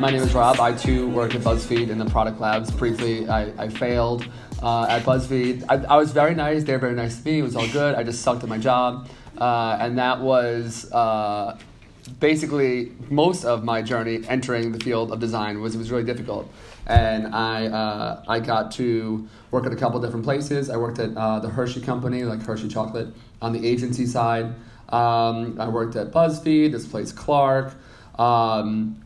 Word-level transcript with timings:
my 0.00 0.10
name 0.10 0.22
is 0.22 0.32
Rob. 0.32 0.58
I 0.60 0.72
too 0.72 1.10
work 1.10 1.34
at 1.34 1.42
BuzzFeed 1.42 1.90
in 1.90 1.98
the 1.98 2.06
product 2.06 2.40
labs. 2.40 2.70
Briefly, 2.70 3.28
I, 3.28 3.64
I 3.64 3.68
failed 3.68 4.26
uh, 4.62 4.86
at 4.88 5.02
BuzzFeed. 5.02 5.66
I, 5.68 5.74
I, 5.94 5.98
was 5.98 6.12
very 6.12 6.34
nice. 6.34 6.64
They 6.64 6.72
were 6.72 6.78
very 6.78 6.94
nice 6.94 7.20
to 7.20 7.28
me. 7.28 7.40
It 7.40 7.42
was 7.42 7.54
all 7.54 7.68
good. 7.68 7.94
I 7.94 8.02
just 8.02 8.22
sucked 8.22 8.42
at 8.42 8.48
my 8.48 8.56
job. 8.56 9.10
Uh, 9.36 9.76
and 9.78 9.98
that 9.98 10.18
was 10.18 10.90
uh, 10.92 11.58
basically 12.18 12.92
most 13.10 13.44
of 13.44 13.62
my 13.62 13.82
journey 13.82 14.22
entering 14.26 14.72
the 14.72 14.80
field 14.80 15.12
of 15.12 15.20
design 15.20 15.60
was, 15.60 15.74
it 15.74 15.78
was 15.78 15.90
really 15.90 16.04
difficult. 16.04 16.50
And 16.86 17.34
I, 17.34 17.66
uh, 17.66 18.24
I 18.26 18.40
got 18.40 18.72
to 18.72 19.28
work 19.50 19.66
at 19.66 19.72
a 19.74 19.76
couple 19.76 20.00
different 20.00 20.24
places. 20.24 20.70
I 20.70 20.78
worked 20.78 20.98
at 20.98 21.14
uh, 21.14 21.40
the 21.40 21.50
Hershey 21.50 21.82
Company, 21.82 22.24
like 22.24 22.40
Hershey 22.40 22.68
Chocolate, 22.68 23.08
on 23.42 23.52
the 23.52 23.68
agency 23.68 24.06
side. 24.06 24.46
Um, 24.88 25.60
I 25.60 25.68
worked 25.68 25.94
at 25.96 26.10
BuzzFeed, 26.10 26.72
this 26.72 26.86
place 26.86 27.12
Clark. 27.12 27.74
Um, 28.18 29.02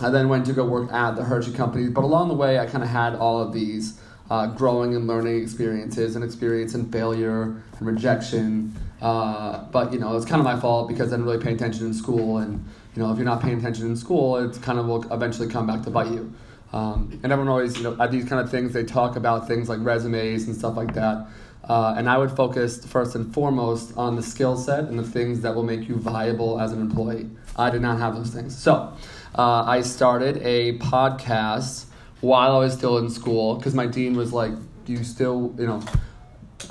I 0.00 0.10
then 0.10 0.28
went 0.28 0.46
to 0.46 0.52
go 0.52 0.64
work 0.64 0.92
at 0.92 1.16
the 1.16 1.24
Hershey 1.24 1.52
Company, 1.52 1.88
but 1.88 2.04
along 2.04 2.28
the 2.28 2.34
way, 2.34 2.58
I 2.58 2.66
kind 2.66 2.82
of 2.82 2.90
had 2.90 3.14
all 3.14 3.40
of 3.40 3.52
these 3.52 4.00
uh, 4.30 4.46
growing 4.48 4.94
and 4.94 5.06
learning 5.06 5.42
experiences 5.42 6.16
and 6.16 6.24
experience 6.24 6.74
and 6.74 6.90
failure 6.90 7.62
and 7.78 7.86
rejection. 7.86 8.74
Uh, 9.00 9.64
but 9.64 9.92
you 9.92 9.98
know, 9.98 10.16
it's 10.16 10.24
kind 10.26 10.40
of 10.40 10.44
my 10.44 10.58
fault 10.58 10.88
because 10.88 11.12
I 11.12 11.16
didn't 11.16 11.26
really 11.26 11.42
pay 11.42 11.52
attention 11.52 11.86
in 11.86 11.94
school, 11.94 12.38
and 12.38 12.64
you 12.94 13.02
know, 13.02 13.10
if 13.12 13.18
you're 13.18 13.26
not 13.26 13.42
paying 13.42 13.58
attention 13.58 13.86
in 13.86 13.96
school, 13.96 14.36
it's 14.36 14.58
kind 14.58 14.78
of 14.78 14.86
will 14.86 15.12
eventually 15.12 15.48
come 15.48 15.66
back 15.66 15.82
to 15.82 15.90
bite 15.90 16.10
you. 16.10 16.32
Um, 16.72 17.20
and 17.22 17.32
everyone 17.32 17.48
always, 17.48 17.76
you 17.76 17.84
know, 17.84 17.96
at 18.00 18.10
these 18.10 18.24
kind 18.24 18.40
of 18.40 18.50
things, 18.50 18.72
they 18.72 18.82
talk 18.82 19.14
about 19.14 19.46
things 19.46 19.68
like 19.68 19.78
resumes 19.82 20.46
and 20.46 20.56
stuff 20.56 20.76
like 20.76 20.94
that. 20.94 21.28
Uh, 21.68 21.94
and 21.96 22.08
I 22.08 22.18
would 22.18 22.30
focus 22.30 22.84
first 22.84 23.14
and 23.14 23.32
foremost 23.32 23.96
on 23.96 24.16
the 24.16 24.22
skill 24.22 24.56
set 24.56 24.80
and 24.84 24.98
the 24.98 25.04
things 25.04 25.40
that 25.42 25.54
will 25.54 25.62
make 25.62 25.88
you 25.88 25.96
viable 25.96 26.60
as 26.60 26.72
an 26.72 26.80
employee. 26.80 27.30
I 27.56 27.70
did 27.70 27.80
not 27.80 27.98
have 27.98 28.16
those 28.16 28.30
things. 28.30 28.56
So 28.56 28.92
uh, 29.34 29.64
I 29.64 29.82
started 29.82 30.38
a 30.42 30.78
podcast 30.78 31.86
while 32.20 32.56
I 32.56 32.58
was 32.58 32.72
still 32.72 32.98
in 32.98 33.10
school 33.10 33.56
because 33.56 33.74
my 33.74 33.86
dean 33.86 34.16
was 34.16 34.32
like, 34.32 34.52
Do 34.84 34.92
you 34.92 35.04
still, 35.04 35.54
you 35.58 35.66
know, 35.66 35.82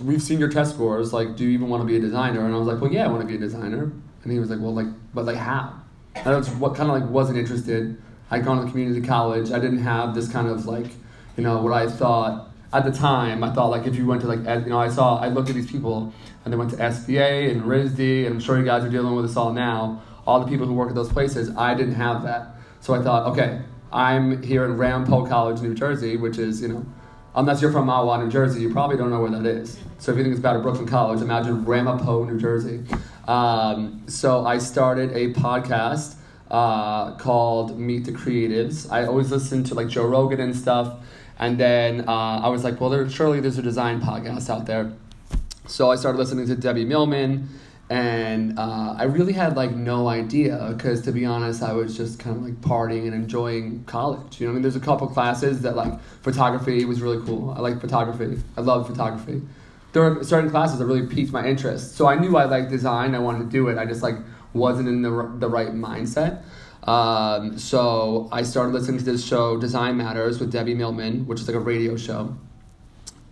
we've 0.02 0.22
seen 0.22 0.40
your 0.40 0.50
test 0.50 0.74
scores. 0.74 1.14
Like, 1.14 1.36
do 1.36 1.44
you 1.44 1.50
even 1.52 1.70
want 1.70 1.82
to 1.82 1.88
be 1.88 1.98
a 1.98 2.00
designer? 2.00 2.46
And 2.46 2.54
I 2.54 2.58
was 2.58 2.68
like, 2.68 2.82
Well, 2.82 2.92
yeah, 2.92 3.06
I 3.06 3.08
want 3.08 3.22
to 3.22 3.28
be 3.28 3.36
a 3.36 3.40
designer. 3.40 3.92
And 4.24 4.32
he 4.32 4.40
was 4.40 4.50
like, 4.50 4.60
Well, 4.60 4.74
like, 4.74 4.88
but 5.14 5.26
like, 5.26 5.38
how? 5.38 5.80
And 6.16 6.28
I 6.28 6.38
was 6.38 6.50
what 6.52 6.76
kind 6.76 6.90
of 6.90 7.00
like 7.00 7.10
wasn't 7.10 7.38
interested. 7.38 8.02
I'd 8.32 8.46
gone 8.46 8.64
to 8.64 8.72
community 8.72 9.06
college. 9.06 9.52
I 9.52 9.60
didn't 9.60 9.84
have 9.84 10.16
this 10.16 10.32
kind 10.32 10.48
of 10.48 10.66
like, 10.66 10.88
you 11.38 11.44
know, 11.44 11.62
what 11.62 11.74
I 11.74 11.90
thought 11.90 12.54
at 12.74 12.84
the 12.84 12.92
time, 12.92 13.44
I 13.44 13.54
thought 13.54 13.68
like 13.68 13.86
if 13.86 13.96
you 13.96 14.08
went 14.08 14.22
to 14.22 14.28
like 14.28 14.40
you 14.40 14.70
know 14.70 14.80
I 14.80 14.90
saw 14.90 15.18
I 15.20 15.28
looked 15.28 15.50
at 15.50 15.56
these 15.56 15.72
people 15.72 16.12
and 16.44 16.52
they 16.52 16.58
went 16.58 16.72
to 16.72 16.78
SVA 16.78 17.52
and 17.52 17.62
RISD 17.62 18.26
and 18.26 18.36
I'm 18.36 18.40
sure 18.40 18.58
you 18.58 18.66
guys 18.66 18.84
are 18.84 18.90
dealing 18.90 19.16
with 19.16 19.28
this 19.28 19.38
all 19.38 19.54
now. 19.54 20.02
All 20.26 20.40
the 20.40 20.48
people 20.48 20.66
who 20.66 20.74
work 20.74 20.90
at 20.90 20.96
those 20.96 21.12
places, 21.12 21.56
I 21.56 21.74
didn't 21.74 21.96
have 21.96 22.24
that. 22.24 22.56
So 22.80 22.94
I 22.94 23.02
thought, 23.02 23.28
okay, 23.32 23.62
I'm 23.92 24.42
here 24.42 24.66
in 24.66 24.78
Ramapo 24.78 25.26
College, 25.26 25.62
New 25.62 25.74
Jersey, 25.74 26.18
which 26.18 26.38
is 26.38 26.62
you 26.62 26.68
know, 26.70 26.86
unless 27.36 27.62
you're 27.62 27.72
from 27.72 27.88
Mahwah, 27.88 28.24
New 28.24 28.30
Jersey, 28.30 28.62
you 28.62 28.72
probably 28.72 28.98
don't 28.98 29.10
know 29.10 29.22
where 29.22 29.32
that 29.32 29.46
is. 29.46 29.80
So 30.00 30.12
if 30.12 30.18
you 30.18 30.24
think 30.24 30.34
it's 30.34 30.40
about 30.40 30.62
Brooklyn 30.62 30.88
College, 30.88 31.22
imagine 31.22 31.66
Ramapo, 31.66 32.26
New 32.26 32.40
Jersey. 32.40 32.84
Um, 33.28 34.04
so 34.08 34.46
I 34.46 34.58
started 34.58 35.12
a 35.12 35.34
podcast 35.34 36.16
uh, 36.52 37.16
called 37.16 37.80
Meet 37.80 38.06
the 38.06 38.12
Creatives. 38.12 38.92
I 38.92 39.06
always 39.06 39.32
listen 39.32 39.64
to 39.66 39.76
like 39.76 39.88
Joe 39.88 40.06
Rogan 40.06 40.40
and 40.40 40.56
stuff. 40.56 41.00
And 41.40 41.58
then 41.58 42.08
uh, 42.08 42.42
I 42.44 42.50
was 42.50 42.64
like, 42.64 42.80
well, 42.80 42.90
there, 42.90 43.10
surely 43.10 43.40
there's 43.40 43.58
a 43.58 43.64
design 43.64 44.02
podcast 44.02 44.50
out 44.50 44.66
there. 44.66 44.94
So 45.68 45.90
I 45.90 45.96
started 45.96 46.18
listening 46.18 46.46
to 46.48 46.56
Debbie 46.56 46.86
Millman, 46.86 47.50
and 47.94 48.58
uh, 48.58 48.96
I 48.98 49.04
really 49.04 49.34
had 49.34 49.56
like 49.56 49.70
no 49.70 50.08
idea 50.08 50.74
because 50.76 51.04
to 51.04 51.12
be 51.12 51.28
honest, 51.28 51.62
I 51.62 51.74
was 51.74 51.96
just 51.96 52.18
kind 52.18 52.36
of 52.36 52.42
like 52.42 52.60
partying 52.60 53.04
and 53.04 53.14
enjoying 53.14 53.84
college. 53.84 54.42
You 54.42 54.48
know, 54.48 54.52
I 54.52 54.54
mean, 54.56 54.64
there's 54.64 54.76
a 54.76 54.80
couple 54.80 55.06
classes 55.06 55.62
that 55.62 55.76
like 55.76 56.02
photography 56.24 56.84
was 56.86 57.04
really 57.04 57.24
cool. 57.24 57.52
I 57.52 57.60
like 57.60 57.80
photography. 57.80 58.42
I 58.58 58.62
love 58.62 58.88
photography. 58.88 59.44
There 59.92 60.02
were 60.02 60.24
certain 60.24 60.50
classes 60.50 60.80
that 60.80 60.88
really 60.88 61.06
piqued 61.06 61.32
my 61.32 61.46
interest. 61.46 61.96
So 61.96 62.08
I 62.08 62.16
knew 62.16 62.36
I 62.36 62.46
liked 62.46 62.72
design. 62.72 63.14
I 63.14 63.20
wanted 63.20 63.44
to 63.44 63.52
do 63.52 63.68
it. 63.68 63.78
I 63.78 63.86
just 63.86 64.02
like 64.02 64.16
wasn't 64.54 64.88
in 64.88 65.04
the 65.04 65.12
the 65.38 65.48
right 65.48 65.70
mindset. 65.70 66.42
Um, 66.82 67.60
so 67.60 68.28
I 68.32 68.42
started 68.42 68.74
listening 68.74 68.98
to 68.98 69.06
this 69.06 69.24
show, 69.24 69.60
Design 69.60 69.98
Matters, 69.98 70.40
with 70.40 70.52
Debbie 70.52 70.74
Millman, 70.74 71.28
which 71.28 71.42
is 71.42 71.48
like 71.48 71.56
a 71.56 71.60
radio 71.60 71.96
show. 71.96 72.36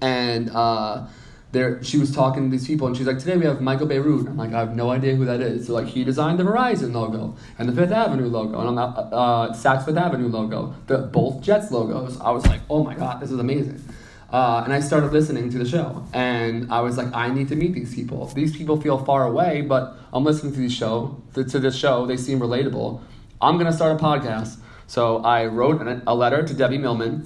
And 0.01 0.51
uh, 0.51 1.07
there, 1.51 1.83
she 1.83 1.97
was 1.97 2.13
talking 2.13 2.43
to 2.43 2.49
these 2.49 2.65
people, 2.65 2.87
and 2.87 2.95
she's 2.95 3.07
like, 3.07 3.19
"Today 3.19 3.35
we 3.35 3.45
have 3.45 3.61
Michael 3.61 3.87
Bierut. 3.87 4.27
I'm 4.27 4.37
like, 4.37 4.53
"I 4.53 4.59
have 4.59 4.75
no 4.75 4.89
idea 4.89 5.15
who 5.15 5.25
that 5.25 5.41
is." 5.41 5.67
So 5.67 5.73
like, 5.73 5.87
he 5.87 6.03
designed 6.03 6.39
the 6.39 6.43
Verizon 6.43 6.93
logo 6.93 7.35
and 7.59 7.67
the 7.67 7.73
Fifth 7.73 7.91
Avenue 7.91 8.27
logo, 8.27 8.59
and 8.59 8.69
on 8.69 8.75
the 8.75 8.81
uh, 8.81 9.53
Saks 9.53 9.85
Fifth 9.85 9.97
Avenue 9.97 10.27
logo, 10.27 10.73
the 10.87 10.99
both 10.99 11.41
Jets 11.41 11.71
logos. 11.71 12.19
I 12.21 12.31
was 12.31 12.45
like, 12.47 12.61
"Oh 12.69 12.83
my 12.83 12.95
god, 12.95 13.19
this 13.21 13.31
is 13.31 13.39
amazing." 13.39 13.83
Uh, 14.31 14.61
and 14.63 14.73
I 14.73 14.79
started 14.79 15.11
listening 15.11 15.49
to 15.49 15.57
the 15.57 15.67
show, 15.67 16.05
and 16.13 16.71
I 16.71 16.79
was 16.79 16.97
like, 16.97 17.13
I 17.13 17.27
need 17.33 17.49
to 17.49 17.55
meet 17.57 17.73
these 17.73 17.93
people. 17.93 18.27
These 18.27 18.55
people 18.55 18.79
feel 18.79 18.97
far 18.97 19.25
away, 19.25 19.59
but 19.59 19.97
I'm 20.13 20.23
listening 20.23 20.53
to 20.53 20.59
the 20.59 20.69
show. 20.69 21.21
To, 21.33 21.43
this 21.43 21.75
show, 21.75 22.05
they 22.05 22.15
seem 22.15 22.39
relatable. 22.39 23.01
I'm 23.41 23.59
to 23.59 23.73
start 23.73 23.99
a 23.99 24.01
podcast. 24.01 24.57
So 24.87 25.17
I 25.17 25.47
wrote 25.47 25.81
a 26.07 26.15
letter 26.15 26.43
to 26.43 26.53
Debbie 26.53 26.77
Millman, 26.77 27.25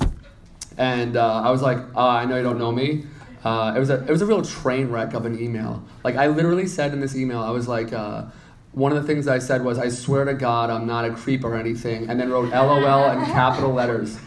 and 0.79 1.15
uh, 1.15 1.41
I 1.43 1.51
was 1.51 1.61
like, 1.61 1.77
uh, 1.95 2.07
I 2.07 2.25
know 2.25 2.37
you 2.37 2.43
don't 2.43 2.57
know 2.57 2.71
me. 2.71 3.05
Uh, 3.45 3.73
it 3.75 3.79
was 3.79 3.91
a 3.91 4.03
it 4.03 4.09
was 4.09 4.23
a 4.23 4.25
real 4.25 4.41
train 4.41 4.89
wreck 4.89 5.13
of 5.13 5.25
an 5.25 5.39
email. 5.39 5.83
Like 6.03 6.15
I 6.15 6.27
literally 6.27 6.65
said 6.65 6.93
in 6.93 6.99
this 6.99 7.15
email, 7.15 7.41
I 7.41 7.51
was 7.51 7.67
like, 7.67 7.93
uh, 7.93 8.25
one 8.71 8.91
of 8.91 9.01
the 9.01 9.07
things 9.07 9.27
I 9.27 9.39
said 9.39 9.63
was, 9.63 9.77
I 9.77 9.89
swear 9.89 10.25
to 10.25 10.33
God, 10.33 10.71
I'm 10.71 10.87
not 10.87 11.05
a 11.05 11.11
creep 11.11 11.43
or 11.43 11.55
anything, 11.55 12.09
and 12.09 12.19
then 12.19 12.29
wrote 12.31 12.49
LOL 12.49 13.11
in 13.11 13.23
capital 13.25 13.71
letters, 13.71 14.17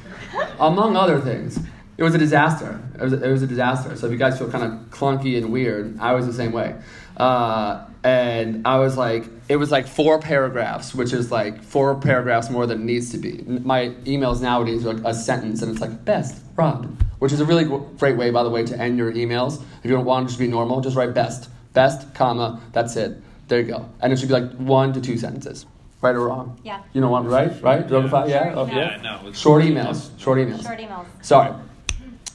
among 0.61 0.97
other 0.97 1.21
things. 1.21 1.59
It 1.99 2.05
was 2.05 2.15
a 2.15 2.19
disaster. 2.19 2.81
It 2.95 3.03
was 3.03 3.13
a, 3.13 3.25
it 3.25 3.31
was 3.31 3.43
a 3.43 3.47
disaster. 3.49 3.97
So 3.97 4.07
if 4.07 4.13
you 4.13 4.19
guys 4.19 4.39
feel 4.39 4.49
kind 4.49 4.65
of 4.65 4.91
clunky 4.91 5.37
and 5.37 5.53
weird, 5.53 5.99
I 5.99 6.15
was 6.15 6.27
the 6.27 6.33
same 6.33 6.53
way. 6.53 6.77
Uh, 7.17 7.87
and 8.05 8.67
I 8.67 8.79
was 8.79 8.97
like, 8.97 9.25
it 9.49 9.57
was 9.57 9.73
like 9.73 9.89
four 9.89 10.21
paragraphs, 10.21 10.95
which 10.95 11.13
is 11.13 11.33
like 11.33 11.65
four 11.65 11.97
paragraphs 11.97 12.51
more 12.51 12.67
than 12.67 12.83
it 12.83 12.85
needs 12.85 13.11
to 13.11 13.19
be. 13.19 13.43
My 13.43 13.89
emails 14.05 14.41
nowadays 14.41 14.87
are 14.87 14.95
like 14.95 15.05
a 15.05 15.13
sentence, 15.13 15.61
and 15.61 15.73
it's 15.73 15.81
like 15.81 16.05
best 16.05 16.41
Rob, 16.55 16.97
which 17.19 17.33
is 17.33 17.41
a 17.41 17.45
really 17.45 17.65
great 17.65 18.17
way, 18.17 18.31
by 18.31 18.43
the 18.43 18.51
way, 18.51 18.65
to 18.65 18.79
end 18.79 18.99
your 18.99 19.13
emails. 19.13 19.63
If 19.79 19.85
you 19.85 19.93
don't 19.93 20.05
want 20.05 20.27
to 20.27 20.29
just 20.29 20.39
be 20.39 20.47
normal, 20.47 20.81
just 20.81 20.97
write 20.97 21.15
best, 21.15 21.51
best, 21.73 22.15
comma, 22.15 22.61
that's 22.73 22.97
it. 22.97 23.17
There 23.49 23.61
you 23.61 23.67
go, 23.67 23.89
and 24.01 24.13
it 24.13 24.19
should 24.19 24.29
be 24.29 24.35
like 24.35 24.53
one 24.57 24.93
to 24.93 25.01
two 25.01 25.17
sentences. 25.17 25.67
Right 26.01 26.15
or 26.15 26.29
wrong? 26.29 26.61
Yeah. 26.63 26.83
You 26.93 27.01
know 27.01 27.11
what, 27.11 27.27
right? 27.27 27.51
Right? 27.61 27.91
Yeah. 27.91 28.27
Yeah. 28.27 28.53
Oh, 28.55 28.67
yeah. 28.67 29.01
no. 29.03 29.33
Short 29.33 29.65
emails. 29.65 30.17
Short 30.21 30.39
emails. 30.39 30.63
Short 30.63 30.79
emails. 30.79 31.07
Sorry. 31.23 31.53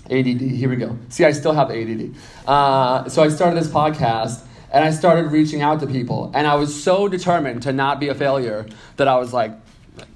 ADD. 0.09 0.41
Here 0.41 0.67
we 0.67 0.75
go. 0.75 0.97
See, 1.07 1.23
I 1.23 1.31
still 1.31 1.53
have 1.53 1.71
ADD. 1.71 2.13
Uh, 2.45 3.07
so 3.07 3.23
I 3.23 3.29
started 3.29 3.57
this 3.57 3.69
podcast 3.69 4.43
and 4.73 4.83
I 4.83 4.91
started 4.91 5.31
reaching 5.31 5.61
out 5.61 5.79
to 5.79 5.87
people. 5.87 6.31
And 6.33 6.45
I 6.45 6.55
was 6.55 6.83
so 6.83 7.07
determined 7.07 7.63
to 7.63 7.71
not 7.71 8.01
be 8.01 8.09
a 8.09 8.15
failure 8.15 8.65
that 8.97 9.07
I 9.07 9.15
was 9.15 9.31
like, 9.31 9.53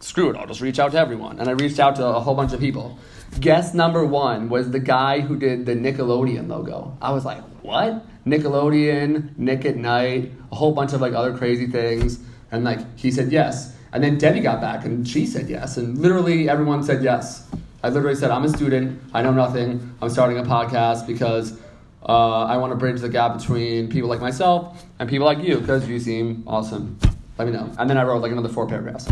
screw 0.01 0.29
it, 0.31 0.35
I'll 0.35 0.47
just 0.47 0.59
reach 0.59 0.79
out 0.79 0.91
to 0.91 0.97
everyone. 0.97 1.39
And 1.39 1.47
I 1.47 1.53
reached 1.53 1.79
out 1.79 1.95
to 1.97 2.05
a 2.05 2.19
whole 2.19 2.35
bunch 2.35 2.51
of 2.51 2.59
people. 2.59 2.99
Guest 3.39 3.75
number 3.75 4.03
one 4.03 4.49
was 4.49 4.71
the 4.71 4.79
guy 4.79 5.19
who 5.19 5.37
did 5.37 5.65
the 5.65 5.75
Nickelodeon 5.75 6.47
logo. 6.47 6.97
I 7.01 7.11
was 7.11 7.23
like, 7.23 7.41
what? 7.61 8.05
Nickelodeon, 8.25 9.37
Nick 9.37 9.63
at 9.65 9.75
Night, 9.77 10.31
a 10.51 10.55
whole 10.55 10.73
bunch 10.73 10.93
of 10.93 11.01
like 11.01 11.13
other 11.13 11.37
crazy 11.37 11.67
things. 11.67 12.19
And 12.51 12.63
like, 12.63 12.97
he 12.97 13.11
said 13.11 13.31
yes. 13.31 13.75
And 13.93 14.03
then 14.03 14.17
Debbie 14.17 14.39
got 14.39 14.59
back 14.59 14.85
and 14.85 15.07
she 15.07 15.25
said 15.25 15.49
yes. 15.49 15.77
And 15.77 15.97
literally 15.97 16.49
everyone 16.49 16.83
said 16.83 17.03
yes. 17.03 17.47
I 17.83 17.89
literally 17.89 18.15
said, 18.15 18.31
I'm 18.31 18.43
a 18.43 18.49
student, 18.49 18.99
I 19.13 19.21
know 19.21 19.31
nothing, 19.31 19.95
I'm 20.01 20.09
starting 20.09 20.39
a 20.39 20.43
podcast 20.43 21.05
because 21.05 21.59
uh, 22.07 22.43
I 22.43 22.57
want 22.57 22.71
to 22.71 22.75
bridge 22.75 23.01
the 23.01 23.09
gap 23.09 23.37
between 23.37 23.87
people 23.87 24.09
like 24.09 24.19
myself 24.19 24.83
and 24.97 25.07
people 25.07 25.25
like 25.25 25.39
you 25.39 25.59
because 25.59 25.87
you 25.87 25.99
seem 25.99 26.43
awesome. 26.47 26.97
Let 27.37 27.47
me 27.47 27.53
know. 27.53 27.71
And 27.77 27.89
then 27.89 27.97
I 27.97 28.03
wrote 28.03 28.21
like 28.23 28.31
another 28.31 28.49
four 28.49 28.67
paragraphs. 28.67 29.07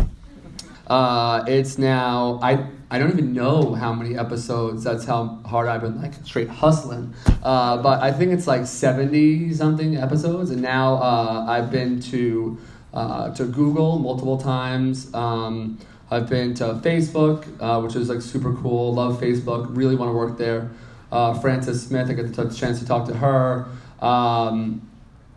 Uh, 0.88 1.44
it's 1.46 1.78
now 1.78 2.40
I 2.42 2.66
I 2.90 2.98
don't 2.98 3.10
even 3.10 3.32
know 3.32 3.74
how 3.74 3.92
many 3.92 4.16
episodes. 4.16 4.84
That's 4.84 5.04
how 5.04 5.40
hard 5.44 5.68
I've 5.68 5.80
been 5.80 6.00
like 6.00 6.14
straight 6.24 6.48
hustling. 6.48 7.14
Uh, 7.42 7.82
but 7.82 8.00
I 8.00 8.12
think 8.12 8.32
it's 8.32 8.46
like 8.46 8.66
seventy 8.66 9.52
something 9.52 9.96
episodes, 9.96 10.50
and 10.50 10.62
now 10.62 10.94
uh, 10.94 11.46
I've 11.48 11.70
been 11.70 12.00
to 12.12 12.58
uh, 12.94 13.34
to 13.34 13.44
Google 13.44 13.98
multiple 13.98 14.38
times. 14.38 15.12
Um, 15.14 15.78
I've 16.10 16.28
been 16.28 16.54
to 16.54 16.64
Facebook, 16.74 17.46
uh, 17.60 17.80
which 17.80 17.96
is 17.96 18.08
like 18.08 18.22
super 18.22 18.54
cool. 18.54 18.94
Love 18.94 19.20
Facebook. 19.20 19.66
Really 19.76 19.96
want 19.96 20.10
to 20.10 20.16
work 20.16 20.38
there 20.38 20.70
uh, 21.12 21.34
Frances 21.40 21.86
Smith. 21.86 22.10
I 22.10 22.14
get 22.14 22.34
the 22.34 22.48
chance 22.50 22.78
to 22.80 22.86
talk 22.86 23.06
to 23.08 23.14
her. 23.14 23.68
Um, 24.00 24.88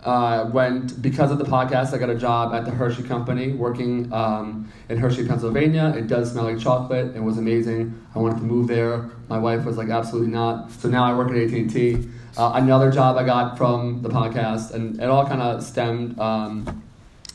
uh, 0.03 0.49
went 0.53 1.01
because 1.01 1.31
of 1.31 1.37
the 1.37 1.43
podcast. 1.43 1.93
I 1.93 1.97
got 1.97 2.09
a 2.09 2.15
job 2.15 2.53
at 2.53 2.65
the 2.65 2.71
Hershey 2.71 3.03
Company, 3.03 3.51
working 3.51 4.11
um, 4.13 4.71
in 4.87 4.97
Hershey, 4.97 5.27
Pennsylvania. 5.27 5.93
It 5.95 6.07
does 6.07 6.31
smell 6.31 6.45
like 6.45 6.59
chocolate. 6.59 7.15
It 7.15 7.23
was 7.23 7.37
amazing. 7.37 8.01
I 8.15 8.19
wanted 8.19 8.37
to 8.37 8.43
move 8.43 8.67
there. 8.67 9.09
My 9.27 9.37
wife 9.37 9.65
was 9.65 9.77
like, 9.77 9.89
absolutely 9.89 10.31
not. 10.31 10.71
So 10.71 10.89
now 10.89 11.03
I 11.03 11.15
work 11.15 11.31
at 11.31 11.37
AT 11.37 11.51
and 11.51 11.69
T. 11.69 12.07
Uh, 12.37 12.53
another 12.55 12.91
job 12.91 13.17
I 13.17 13.23
got 13.25 13.57
from 13.57 14.01
the 14.01 14.09
podcast, 14.09 14.71
and 14.71 14.99
it 15.01 15.09
all 15.09 15.25
kind 15.25 15.41
of 15.41 15.63
stemmed 15.63 16.17
um, 16.19 16.83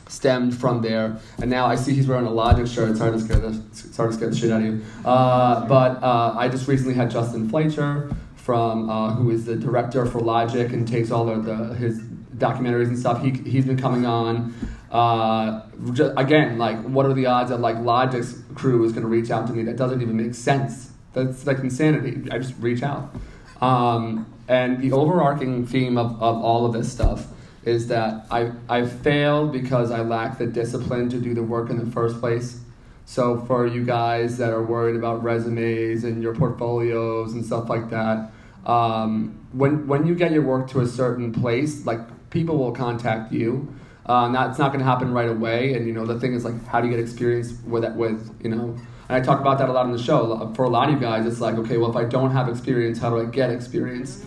stemmed 0.09 0.59
from 0.59 0.81
there. 0.81 1.19
And 1.41 1.51
now 1.51 1.67
I 1.67 1.75
see 1.75 1.93
he's 1.95 2.07
wearing 2.07 2.27
a 2.27 2.31
Logic 2.31 2.67
shirt. 2.67 2.97
Sorry 2.97 3.13
to 3.13 3.21
scare 3.21 3.39
the, 3.39 3.61
sorry 3.73 4.11
to 4.11 4.17
scare 4.17 4.31
the 4.31 4.37
shit 4.37 4.51
out 4.51 4.61
of 4.61 4.67
you. 4.67 4.83
Uh, 5.05 5.67
but 5.67 6.03
uh, 6.03 6.35
I 6.39 6.49
just 6.49 6.69
recently 6.69 6.95
had 6.95 7.11
Justin 7.11 7.49
Fleischer 7.49 8.15
from 8.37 8.89
uh, 8.89 9.15
who 9.15 9.31
is 9.31 9.45
the 9.45 9.57
director 9.57 10.07
for 10.07 10.21
Logic 10.21 10.73
and 10.73 10.87
takes 10.87 11.11
all 11.11 11.29
of 11.29 11.45
the 11.45 11.75
his 11.75 12.03
documentaries 12.37 12.89
and 12.89 12.99
stuff. 12.99 13.23
He 13.23 13.31
he's 13.31 13.65
been 13.65 13.77
coming 13.79 14.07
on. 14.07 14.55
Uh, 14.91 15.63
just, 15.93 16.13
again, 16.17 16.57
like, 16.57 16.81
what 16.83 17.05
are 17.05 17.15
the 17.15 17.27
odds 17.27 17.51
that 17.51 17.59
like 17.59 17.77
Logic's 17.79 18.43
crew 18.55 18.85
is 18.85 18.93
going 18.93 19.03
to 19.03 19.09
reach 19.09 19.31
out 19.31 19.47
to 19.49 19.53
me? 19.53 19.63
That 19.65 19.77
doesn't 19.77 20.01
even 20.01 20.17
make 20.17 20.35
sense. 20.35 20.93
That's 21.13 21.47
like 21.47 21.59
insanity. 21.59 22.31
I 22.31 22.39
just 22.39 22.55
reach 22.61 22.83
out. 22.83 23.15
Um, 23.61 24.27
and 24.47 24.81
the 24.81 24.93
overarching 24.93 25.67
theme 25.67 25.97
of, 25.97 26.13
of 26.23 26.37
all 26.43 26.67
of 26.67 26.73
this 26.73 26.93
stuff 26.93 27.27
is 27.65 27.89
that 27.89 28.27
I, 28.31 28.53
I 28.69 28.85
failed 28.85 29.53
because 29.53 29.91
I 29.91 30.01
lack 30.01 30.39
the 30.39 30.47
discipline 30.47 31.09
to 31.11 31.19
do 31.19 31.35
the 31.35 31.43
work 31.43 31.71
in 31.71 31.79
the 31.79 31.91
first 31.91 32.21
place. 32.21 32.61
So 33.07 33.41
for 33.47 33.67
you 33.67 33.85
guys 33.85 34.39
that 34.39 34.51
are 34.53 34.63
worried 34.63 34.97
about 34.97 35.23
resumes 35.23 36.05
and 36.05 36.23
your 36.23 36.35
portfolios 36.35 37.33
and 37.33 37.45
stuff 37.45 37.69
like 37.69 37.91
that, 37.91 38.31
um, 38.67 39.47
when 39.53 39.87
when 39.87 40.07
you 40.07 40.15
get 40.15 40.33
your 40.33 40.43
work 40.43 40.69
to 40.71 40.81
a 40.81 40.87
certain 40.87 41.33
place, 41.33 41.85
like 41.85 42.01
people 42.35 42.59
will 42.59 42.73
contact 42.73 43.33
you. 43.33 43.73
Uh, 44.05 44.29
not, 44.29 44.59
not 44.59 44.69
going 44.69 44.81
to 44.81 44.85
happen 44.85 45.15
right 45.15 45.31
away. 45.31 45.73
And 45.73 45.87
you 45.87 45.95
know 45.95 46.05
the 46.05 46.21
thing 46.21 46.35
is 46.35 46.45
like, 46.45 46.67
how 46.67 46.83
do 46.83 46.89
you 46.89 46.95
get 46.95 47.01
experience 47.01 47.55
with 47.67 47.85
that? 47.85 47.97
With 47.97 48.39
you 48.43 48.51
know, 48.51 48.77
and 49.09 49.17
I 49.17 49.21
talk 49.21 49.41
about 49.41 49.57
that 49.59 49.71
a 49.71 49.73
lot 49.73 49.87
in 49.87 49.93
the 49.93 50.03
show. 50.03 50.53
For 50.55 50.65
a 50.65 50.69
lot 50.69 50.89
of 50.89 50.97
you 50.97 51.01
guys, 51.01 51.25
it's 51.25 51.41
like, 51.41 51.55
okay, 51.55 51.79
well, 51.79 51.89
if 51.89 51.97
I 51.97 52.05
don't 52.05 52.33
have 52.33 52.51
experience, 52.51 52.99
how 52.99 53.09
do 53.09 53.19
I 53.19 53.25
get 53.25 53.49
experience? 53.49 54.27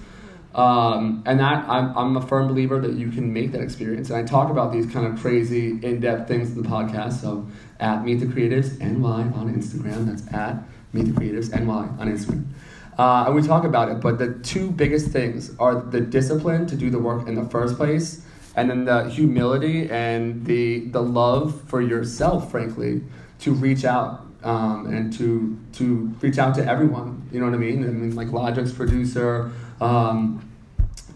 Um, 0.56 1.22
and 1.28 1.40
that 1.40 1.70
I'm, 1.70 1.96
I'm 1.96 2.18
a 2.18 2.22
firm 2.22 2.48
believer 2.48 2.80
that 2.80 2.94
you 2.94 3.12
can 3.12 3.32
make 3.32 3.52
that 3.52 3.62
experience. 3.62 4.10
And 4.10 4.18
I 4.18 4.24
talk 4.24 4.50
about 4.50 4.72
these 4.72 4.92
kind 4.92 5.06
of 5.06 5.20
crazy, 5.20 5.80
in-depth 5.84 6.28
things 6.28 6.50
in 6.50 6.64
the 6.64 6.68
podcast. 6.68 7.22
So 7.22 7.48
at 7.80 8.04
Meet 8.04 8.22
the 8.22 8.26
Creatives 8.26 8.80
NY 8.80 9.08
on 9.08 9.54
Instagram. 9.54 10.08
That's 10.08 10.34
at 10.34 10.64
Meet 10.94 11.06
the 11.06 11.12
Creatives 11.12 11.52
NY 11.52 11.72
on 11.72 12.08
Instagram. 12.12 12.46
Uh, 12.98 13.26
and 13.28 13.36
we 13.36 13.42
talk 13.44 13.64
about 13.64 13.90
it, 13.90 14.02
but 14.02 14.18
the 14.18 14.34
two 14.40 14.72
biggest 14.72 15.10
things 15.12 15.56
are 15.60 15.76
the 15.76 16.02
discipline 16.02 16.66
to 16.66 16.76
do 16.76 16.90
the 16.90 16.98
work 16.98 17.28
in 17.28 17.36
the 17.36 17.46
first 17.46 17.76
place, 17.78 18.24
and 18.56 18.70
then 18.70 18.86
the 18.86 19.08
humility 19.10 19.88
and 19.92 20.44
the 20.46 20.80
the 20.88 21.02
love 21.02 21.62
for 21.68 21.80
yourself, 21.80 22.50
frankly, 22.50 23.04
to 23.40 23.54
reach 23.54 23.86
out 23.86 24.26
um, 24.44 24.88
and 24.88 25.14
to 25.14 25.60
to 25.74 26.12
reach 26.22 26.40
out 26.40 26.56
to 26.56 26.66
everyone. 26.66 27.28
You 27.32 27.40
know 27.40 27.46
what 27.46 27.54
I 27.54 27.60
mean? 27.60 27.84
I 27.84 27.88
mean, 27.88 28.16
like 28.16 28.30
Logic's 28.30 28.72
producer, 28.72 29.52
um, 29.80 30.50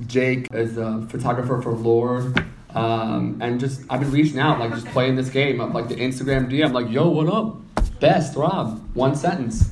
Jake 0.05 0.47
is 0.53 0.77
a 0.77 1.05
photographer 1.09 1.61
for 1.61 1.71
Lord. 1.71 2.45
Um, 2.73 3.37
and 3.41 3.59
just 3.59 3.81
I've 3.89 3.99
been 3.99 4.11
reaching 4.11 4.39
out, 4.39 4.59
like 4.59 4.71
just 4.71 4.85
playing 4.87 5.15
this 5.15 5.29
game 5.29 5.59
of 5.59 5.73
like 5.73 5.89
the 5.89 5.95
Instagram 5.95 6.49
DM, 6.49 6.71
like, 6.71 6.89
yo, 6.89 7.09
what 7.09 7.27
up? 7.27 7.57
Best 7.99 8.35
Rob, 8.35 8.79
one 8.95 9.15
sentence. 9.15 9.71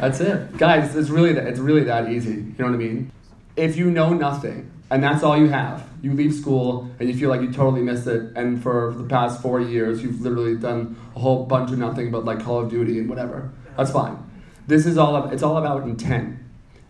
That's 0.00 0.20
it, 0.20 0.56
guys. 0.56 0.94
It's 0.94 1.10
really 1.10 1.32
that. 1.32 1.46
It's 1.46 1.58
really 1.58 1.84
that 1.84 2.08
easy. 2.08 2.30
You 2.30 2.54
know 2.58 2.66
what 2.66 2.74
I 2.74 2.76
mean? 2.76 3.10
If 3.56 3.76
you 3.76 3.90
know 3.90 4.12
nothing 4.14 4.70
and 4.90 5.02
that's 5.02 5.22
all 5.22 5.36
you 5.36 5.48
have, 5.48 5.86
you 6.00 6.12
leave 6.12 6.32
school 6.32 6.88
and 6.98 7.08
you 7.08 7.16
feel 7.16 7.28
like 7.28 7.40
you 7.40 7.52
totally 7.52 7.82
missed 7.82 8.06
it. 8.06 8.32
And 8.36 8.62
for 8.62 8.94
the 8.94 9.04
past 9.04 9.42
four 9.42 9.60
years, 9.60 10.02
you've 10.02 10.20
literally 10.20 10.56
done 10.56 10.96
a 11.14 11.18
whole 11.18 11.44
bunch 11.44 11.72
of 11.72 11.78
nothing 11.78 12.10
but 12.10 12.24
like 12.24 12.42
Call 12.42 12.60
of 12.60 12.70
Duty 12.70 12.98
and 12.98 13.08
whatever. 13.08 13.50
That's 13.76 13.90
fine. 13.90 14.18
This 14.66 14.86
is 14.86 14.96
all. 14.96 15.16
Of, 15.16 15.32
it's 15.32 15.42
all 15.42 15.56
about 15.56 15.84
intent, 15.84 16.38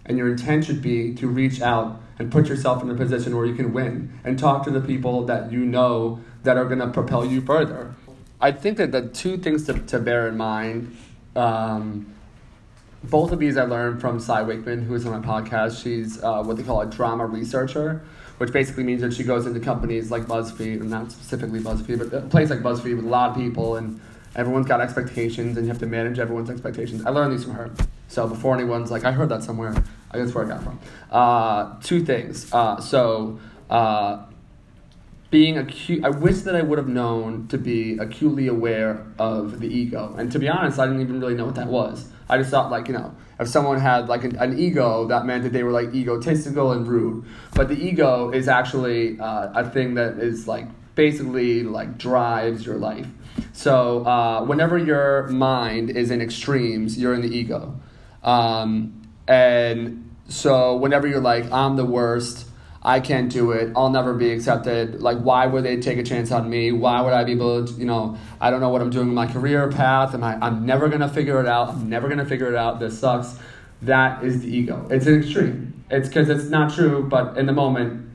and 0.05 0.19
your 0.19 0.29
intent 0.29 0.65
should 0.65 0.83
be 0.83 1.15
to 1.15 1.29
reach 1.29 1.61
out 1.61 2.01
and 2.19 2.31
put 2.31 2.49
yourself 2.49 2.83
in 2.83 2.91
a 2.91 2.95
position 2.95 3.37
where 3.37 3.47
you 3.47 3.55
can 3.55 3.73
win 3.73 4.19
and 4.25 4.39
talk 4.39 4.65
to 4.65 4.71
the 4.71 4.81
people 4.81 5.25
that 5.27 5.53
you 5.53 5.65
know 5.65 6.21
that 6.43 6.57
are 6.57 6.65
going 6.65 6.81
to 6.81 6.89
propel 6.89 7.25
you 7.25 7.41
further. 7.41 7.95
I 8.41 8.53
think 8.53 8.79
that 8.79 8.91
the 8.93 9.09
two 9.09 9.37
things 9.37 9.65
to, 9.67 9.75
to 9.75 9.99
bear 9.99 10.29
in 10.29 10.37
mind. 10.37 10.97
Um, 11.37 12.15
both 13.05 13.33
of 13.33 13.39
these 13.39 13.57
I 13.57 13.65
learned 13.65 14.01
from 14.01 14.19
Cy 14.21 14.43
Wakeman, 14.43 14.83
who 14.83 14.95
is 14.95 15.07
on 15.07 15.21
my 15.21 15.27
podcast. 15.27 15.83
She's 15.83 16.23
uh, 16.23 16.43
what 16.43 16.57
they 16.57 16.63
call 16.63 16.81
a 16.81 16.87
drama 16.87 17.27
researcher, 17.27 18.03
which 18.39 18.53
basically 18.53 18.85
means 18.85 19.03
that 19.03 19.13
she 19.13 19.23
goes 19.23 19.47
into 19.47 19.61
companies 19.61 20.11
like 20.11 20.25
BuzzFeed, 20.25 20.81
and 20.81 20.91
not 20.91 21.13
specifically 21.13 21.61
BuzzFeed, 21.61 21.99
but 21.99 22.17
a 22.17 22.23
place 22.23 22.51
like 22.51 22.61
BuzzFeed 22.61 22.97
with 22.97 23.05
a 23.05 23.09
lot 23.09 23.31
of 23.31 23.37
people, 23.37 23.77
and 23.77 24.01
everyone's 24.35 24.67
got 24.67 24.81
expectations, 24.81 25.57
and 25.57 25.67
you 25.67 25.73
have 25.73 25.81
to 25.81 25.87
manage 25.87 26.19
everyone's 26.19 26.51
expectations. 26.51 27.05
I 27.07 27.11
learned 27.11 27.33
these 27.33 27.45
from 27.45 27.55
her. 27.55 27.71
So 28.09 28.27
before 28.27 28.55
anyone's 28.55 28.91
like, 28.91 29.05
I 29.05 29.13
heard 29.13 29.29
that 29.29 29.43
somewhere, 29.43 29.75
I 30.11 30.19
guess 30.19 30.35
where 30.35 30.45
I 30.45 30.49
got 30.49 30.63
from. 30.63 30.81
Uh, 31.11 31.81
two 31.83 32.05
things. 32.05 32.53
Uh, 32.53 32.81
so 32.81 33.39
uh, 33.71 34.25
being 35.31 35.59
acute, 35.59 36.05
I 36.05 36.09
wish 36.09 36.39
that 36.41 36.57
I 36.57 36.63
would 36.63 36.79
have 36.79 36.89
known 36.89 37.49
to 37.49 37.59
be 37.59 37.99
acutely 37.99 38.49
aware 38.49 39.07
of 39.19 39.61
the 39.61 39.69
ego. 39.69 40.15
And 40.17 40.33
to 40.33 40.39
be 40.39 40.49
honest, 40.49 40.79
I 40.79 40.87
didn't 40.87 41.03
even 41.03 41.21
really 41.21 41.35
know 41.35 41.45
what 41.45 41.55
that 41.57 41.69
was. 41.69 42.11
I 42.29 42.39
just 42.39 42.51
thought, 42.51 42.71
like, 42.71 42.89
you 42.89 42.95
know, 42.95 43.15
if 43.41 43.49
someone 43.49 43.79
had 43.79 44.09
like 44.09 44.25
an, 44.25 44.37
an 44.37 44.59
ego, 44.59 45.07
that 45.07 45.25
meant 45.25 45.45
that 45.45 45.53
they 45.53 45.63
were 45.63 45.71
like 45.71 45.95
egotistical 45.95 46.73
and 46.73 46.87
rude. 46.87 47.25
But 47.55 47.69
the 47.69 47.77
ego 47.77 48.31
is 48.31 48.49
actually 48.49 49.19
uh, 49.19 49.51
a 49.55 49.71
thing 49.71 49.95
that 49.95 50.19
is 50.19 50.49
like 50.49 50.67
basically 50.95 51.63
like 51.63 51.97
drives 51.97 52.67
your 52.67 52.77
life. 52.77 53.07
So 53.53 54.05
uh, 54.05 54.45
whenever 54.45 54.77
your 54.77 55.29
mind 55.29 55.91
is 55.91 56.11
in 56.11 56.21
extremes, 56.21 56.99
you're 56.99 57.15
in 57.15 57.23
the 57.23 57.35
ego. 57.35 57.79
Um, 58.23 59.01
and 59.29 60.17
so 60.29 60.77
whenever 60.77 61.07
you're 61.07 61.21
like, 61.21 61.51
I'm 61.53 61.77
the 61.77 61.85
worst, 61.85 62.48
I 62.89 63.01
can't 63.01 63.31
do 63.31 63.51
it. 63.51 63.71
I'll 63.77 63.91
never 63.91 64.15
be 64.15 64.31
accepted. 64.31 65.03
Like, 65.03 65.19
why 65.19 65.45
would 65.45 65.63
they 65.63 65.79
take 65.79 65.99
a 65.99 66.03
chance 66.03 66.33
on 66.33 66.49
me? 66.49 66.73
Why 66.73 67.03
would 67.03 67.13
I 67.13 67.23
be 67.23 67.33
able 67.33 67.67
to, 67.67 67.73
you 67.75 67.85
know, 67.85 68.17
I 68.41 68.51
don't 68.51 68.63
know 68.63 68.71
what 68.71 68.81
I'm 68.81 68.89
doing 68.89 69.09
in 69.09 69.15
my 69.15 69.31
career 69.31 69.71
path. 69.71 70.15
Am 70.15 70.25
I, 70.25 70.39
I'm 70.41 70.65
never 70.65 70.89
going 70.89 71.03
to 71.03 71.09
figure 71.09 71.39
it 71.39 71.47
out. 71.47 71.69
I'm 71.69 71.91
never 71.91 72.09
going 72.09 72.19
to 72.19 72.25
figure 72.25 72.49
it 72.49 72.55
out. 72.55 72.81
This 72.81 72.99
sucks. 72.99 73.39
That 73.83 74.25
is 74.25 74.41
the 74.41 74.49
ego. 74.49 74.89
It's 74.91 75.05
an 75.07 75.21
extreme. 75.21 75.85
It's 75.91 76.09
because 76.09 76.31
it's 76.31 76.49
not 76.49 76.73
true, 76.73 77.07
but 77.07 77.37
in 77.37 77.45
the 77.45 77.53
moment, 77.53 78.07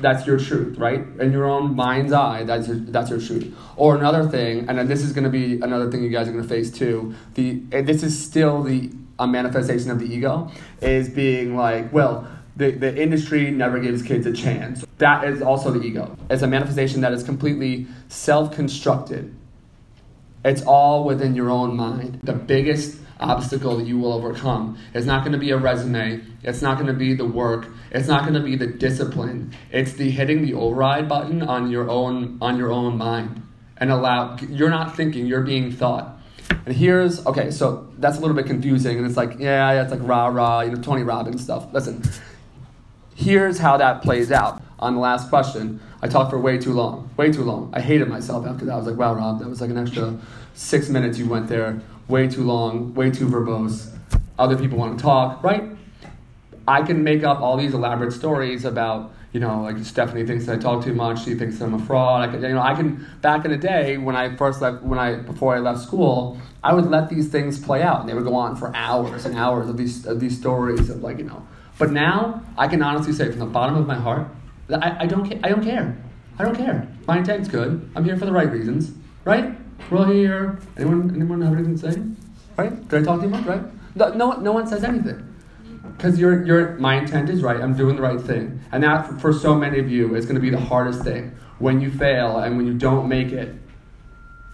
that's 0.00 0.26
your 0.26 0.38
truth, 0.38 0.78
right? 0.78 1.00
In 1.20 1.30
your 1.30 1.44
own 1.44 1.76
mind's 1.76 2.14
eye, 2.14 2.44
that's 2.44 2.68
your, 2.68 2.76
that's 2.78 3.10
your 3.10 3.20
truth. 3.20 3.54
Or 3.76 3.96
another 3.96 4.26
thing, 4.26 4.66
and 4.66 4.78
then 4.78 4.88
this 4.88 5.02
is 5.02 5.12
going 5.12 5.24
to 5.24 5.30
be 5.30 5.60
another 5.60 5.90
thing 5.90 6.02
you 6.02 6.08
guys 6.08 6.26
are 6.26 6.32
going 6.32 6.42
to 6.42 6.48
face 6.48 6.70
too. 6.70 7.14
The 7.34 7.60
this 7.82 8.02
is 8.02 8.18
still 8.18 8.62
the 8.62 8.90
a 9.18 9.26
manifestation 9.26 9.90
of 9.90 9.98
the 9.98 10.06
ego 10.06 10.50
is 10.80 11.08
being 11.08 11.56
like, 11.56 11.92
well, 11.92 12.26
the, 12.56 12.70
the 12.72 13.00
industry 13.00 13.50
never 13.50 13.78
gives 13.78 14.02
kids 14.02 14.26
a 14.26 14.32
chance. 14.32 14.84
That 14.98 15.24
is 15.24 15.42
also 15.42 15.70
the 15.70 15.82
ego. 15.82 16.16
It's 16.30 16.42
a 16.42 16.46
manifestation 16.46 17.00
that 17.00 17.12
is 17.12 17.22
completely 17.22 17.86
self 18.08 18.54
constructed. 18.54 19.34
It's 20.44 20.62
all 20.62 21.04
within 21.04 21.34
your 21.34 21.50
own 21.50 21.76
mind. 21.76 22.20
The 22.22 22.32
biggest 22.32 22.98
obstacle 23.20 23.76
that 23.76 23.86
you 23.86 23.98
will 23.98 24.12
overcome 24.12 24.76
is 24.94 25.06
not 25.06 25.22
going 25.22 25.32
to 25.32 25.38
be 25.38 25.50
a 25.50 25.56
resume, 25.56 26.20
it's 26.42 26.60
not 26.60 26.74
going 26.76 26.88
to 26.88 26.92
be 26.92 27.14
the 27.14 27.24
work, 27.24 27.68
it's 27.92 28.08
not 28.08 28.22
going 28.22 28.34
to 28.34 28.40
be 28.40 28.56
the 28.56 28.66
discipline. 28.66 29.54
It's 29.70 29.92
the 29.92 30.10
hitting 30.10 30.42
the 30.42 30.54
override 30.54 31.08
button 31.08 31.42
on 31.42 31.70
your 31.70 31.88
own 31.88 32.38
on 32.40 32.58
your 32.58 32.72
own 32.72 32.98
mind 32.98 33.42
and 33.76 33.90
allow 33.90 34.36
you're 34.48 34.70
not 34.70 34.96
thinking, 34.96 35.26
you're 35.26 35.42
being 35.42 35.70
thought. 35.70 36.18
And 36.66 36.74
here's 36.74 37.24
okay, 37.26 37.50
so 37.50 37.88
that's 37.98 38.18
a 38.18 38.20
little 38.20 38.36
bit 38.36 38.46
confusing, 38.46 38.98
and 38.98 39.06
it's 39.06 39.16
like, 39.16 39.38
yeah, 39.38 39.82
it's 39.82 39.90
like 39.90 40.00
rah 40.02 40.26
rah, 40.26 40.62
you 40.62 40.70
know, 40.70 40.82
Tony 40.82 41.02
Robbins 41.02 41.42
stuff. 41.42 41.72
Listen, 41.72 42.02
Here's 43.14 43.58
how 43.58 43.76
that 43.76 44.02
plays 44.02 44.32
out. 44.32 44.62
On 44.78 44.94
the 44.94 45.00
last 45.00 45.28
question, 45.28 45.80
I 46.02 46.08
talked 46.08 46.30
for 46.30 46.38
way 46.38 46.58
too 46.58 46.72
long. 46.72 47.10
Way 47.16 47.30
too 47.30 47.44
long. 47.44 47.70
I 47.72 47.80
hated 47.80 48.08
myself 48.08 48.46
after 48.46 48.64
that. 48.64 48.72
I 48.72 48.76
was 48.76 48.86
like, 48.86 48.96
wow, 48.96 49.14
Rob, 49.14 49.38
that 49.40 49.48
was 49.48 49.60
like 49.60 49.70
an 49.70 49.78
extra 49.78 50.18
six 50.54 50.88
minutes 50.88 51.18
you 51.18 51.28
went 51.28 51.48
there. 51.48 51.80
Way 52.08 52.28
too 52.28 52.42
long, 52.42 52.92
way 52.94 53.10
too 53.10 53.28
verbose. 53.28 53.96
Other 54.38 54.56
people 54.56 54.78
want 54.78 54.98
to 54.98 55.02
talk, 55.02 55.42
right? 55.44 55.64
I 56.66 56.82
can 56.82 57.04
make 57.04 57.22
up 57.22 57.40
all 57.40 57.56
these 57.56 57.74
elaborate 57.74 58.12
stories 58.12 58.64
about, 58.64 59.12
you 59.32 59.40
know, 59.40 59.62
like 59.62 59.78
Stephanie 59.84 60.26
thinks 60.26 60.46
that 60.46 60.58
I 60.58 60.60
talk 60.60 60.84
too 60.84 60.94
much. 60.94 61.24
She 61.24 61.34
thinks 61.34 61.60
I'm 61.60 61.74
a 61.74 61.78
fraud. 61.78 62.28
I 62.28 62.32
can, 62.32 62.42
you 62.42 62.48
know, 62.48 62.60
I 62.60 62.74
can. 62.74 63.06
Back 63.20 63.44
in 63.44 63.50
the 63.50 63.56
day, 63.56 63.98
when 63.98 64.16
I 64.16 64.34
first 64.36 64.60
left, 64.60 64.82
when 64.82 64.98
I 64.98 65.16
before 65.16 65.54
I 65.54 65.58
left 65.58 65.80
school, 65.80 66.38
I 66.62 66.74
would 66.74 66.86
let 66.86 67.08
these 67.08 67.28
things 67.28 67.58
play 67.58 67.82
out, 67.82 68.00
and 68.00 68.08
they 68.08 68.14
would 68.14 68.24
go 68.24 68.34
on 68.34 68.56
for 68.56 68.74
hours 68.74 69.24
and 69.24 69.36
hours 69.36 69.68
of 69.68 69.76
these 69.76 70.06
of 70.06 70.20
these 70.20 70.38
stories 70.38 70.90
of 70.90 71.02
like, 71.02 71.18
you 71.18 71.24
know, 71.24 71.46
but 71.78 71.90
now, 71.90 72.42
I 72.56 72.68
can 72.68 72.82
honestly 72.82 73.12
say 73.12 73.30
from 73.30 73.38
the 73.40 73.46
bottom 73.46 73.76
of 73.76 73.86
my 73.86 73.94
heart 73.94 74.28
that 74.68 74.84
I, 74.84 75.00
I, 75.00 75.06
don't, 75.06 75.28
ca- 75.28 75.40
I 75.42 75.48
don't 75.48 75.64
care. 75.64 75.96
I 76.38 76.44
don't 76.44 76.56
care. 76.56 76.88
My 77.06 77.18
intent's 77.18 77.48
good. 77.48 77.90
I'm 77.94 78.04
here 78.04 78.16
for 78.16 78.24
the 78.24 78.32
right 78.32 78.50
reasons. 78.50 78.92
Right? 79.24 79.54
We're 79.90 79.98
all 79.98 80.04
here. 80.04 80.58
Anyone, 80.76 81.14
anyone 81.14 81.40
have 81.42 81.52
anything 81.54 81.78
to 81.78 81.92
say? 81.92 82.02
Right? 82.56 82.88
Did 82.88 83.02
I 83.02 83.04
talk 83.04 83.20
too 83.20 83.28
much? 83.28 83.44
Right? 83.46 83.62
No, 83.94 84.12
no, 84.14 84.32
no 84.32 84.52
one 84.52 84.66
says 84.66 84.84
anything. 84.84 85.28
Because 85.96 86.18
your, 86.18 86.44
your, 86.44 86.76
my 86.78 86.96
intent 86.96 87.28
is 87.28 87.42
right. 87.42 87.60
I'm 87.60 87.76
doing 87.76 87.96
the 87.96 88.02
right 88.02 88.20
thing. 88.20 88.60
And 88.72 88.82
that, 88.82 89.06
for, 89.06 89.18
for 89.18 89.32
so 89.32 89.54
many 89.54 89.78
of 89.78 89.90
you, 89.90 90.14
is 90.14 90.24
going 90.24 90.36
to 90.36 90.40
be 90.40 90.50
the 90.50 90.60
hardest 90.60 91.02
thing. 91.02 91.34
When 91.58 91.80
you 91.80 91.90
fail 91.90 92.38
and 92.38 92.56
when 92.56 92.66
you 92.66 92.74
don't 92.74 93.08
make 93.08 93.30
it, 93.32 93.54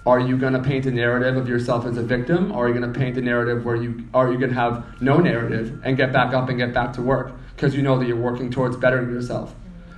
are 0.09 0.19
you 0.19 0.39
going 0.39 0.55
to 0.55 0.63
paint 0.63 0.87
a 0.87 0.91
narrative 0.91 1.37
of 1.37 1.47
yourself 1.47 1.85
as 1.85 1.99
a 1.99 2.03
victim, 2.03 2.51
or 2.51 2.65
are 2.65 2.69
you 2.69 2.75
going 2.75 2.91
to 2.91 2.99
paint 2.99 3.19
a 3.19 3.21
narrative 3.21 3.65
where 3.65 3.77
you 3.77 4.09
are 4.15 4.33
you 4.33 4.39
going 4.39 4.51
to 4.51 4.57
have 4.57 5.01
no 5.03 5.19
narrative 5.19 5.81
and 5.85 5.99
get 5.99 6.15
back 6.15 6.33
up 6.33 6.49
and 6.49 6.57
get 6.57 6.73
back 6.73 6.95
to 6.95 7.03
work 7.03 7.33
because 7.55 7.75
you 7.75 7.83
know 7.83 7.99
that 7.99 8.07
you're 8.07 8.17
working 8.17 8.51
towards 8.51 8.77
bettering 8.77 9.11
yourself? 9.11 9.55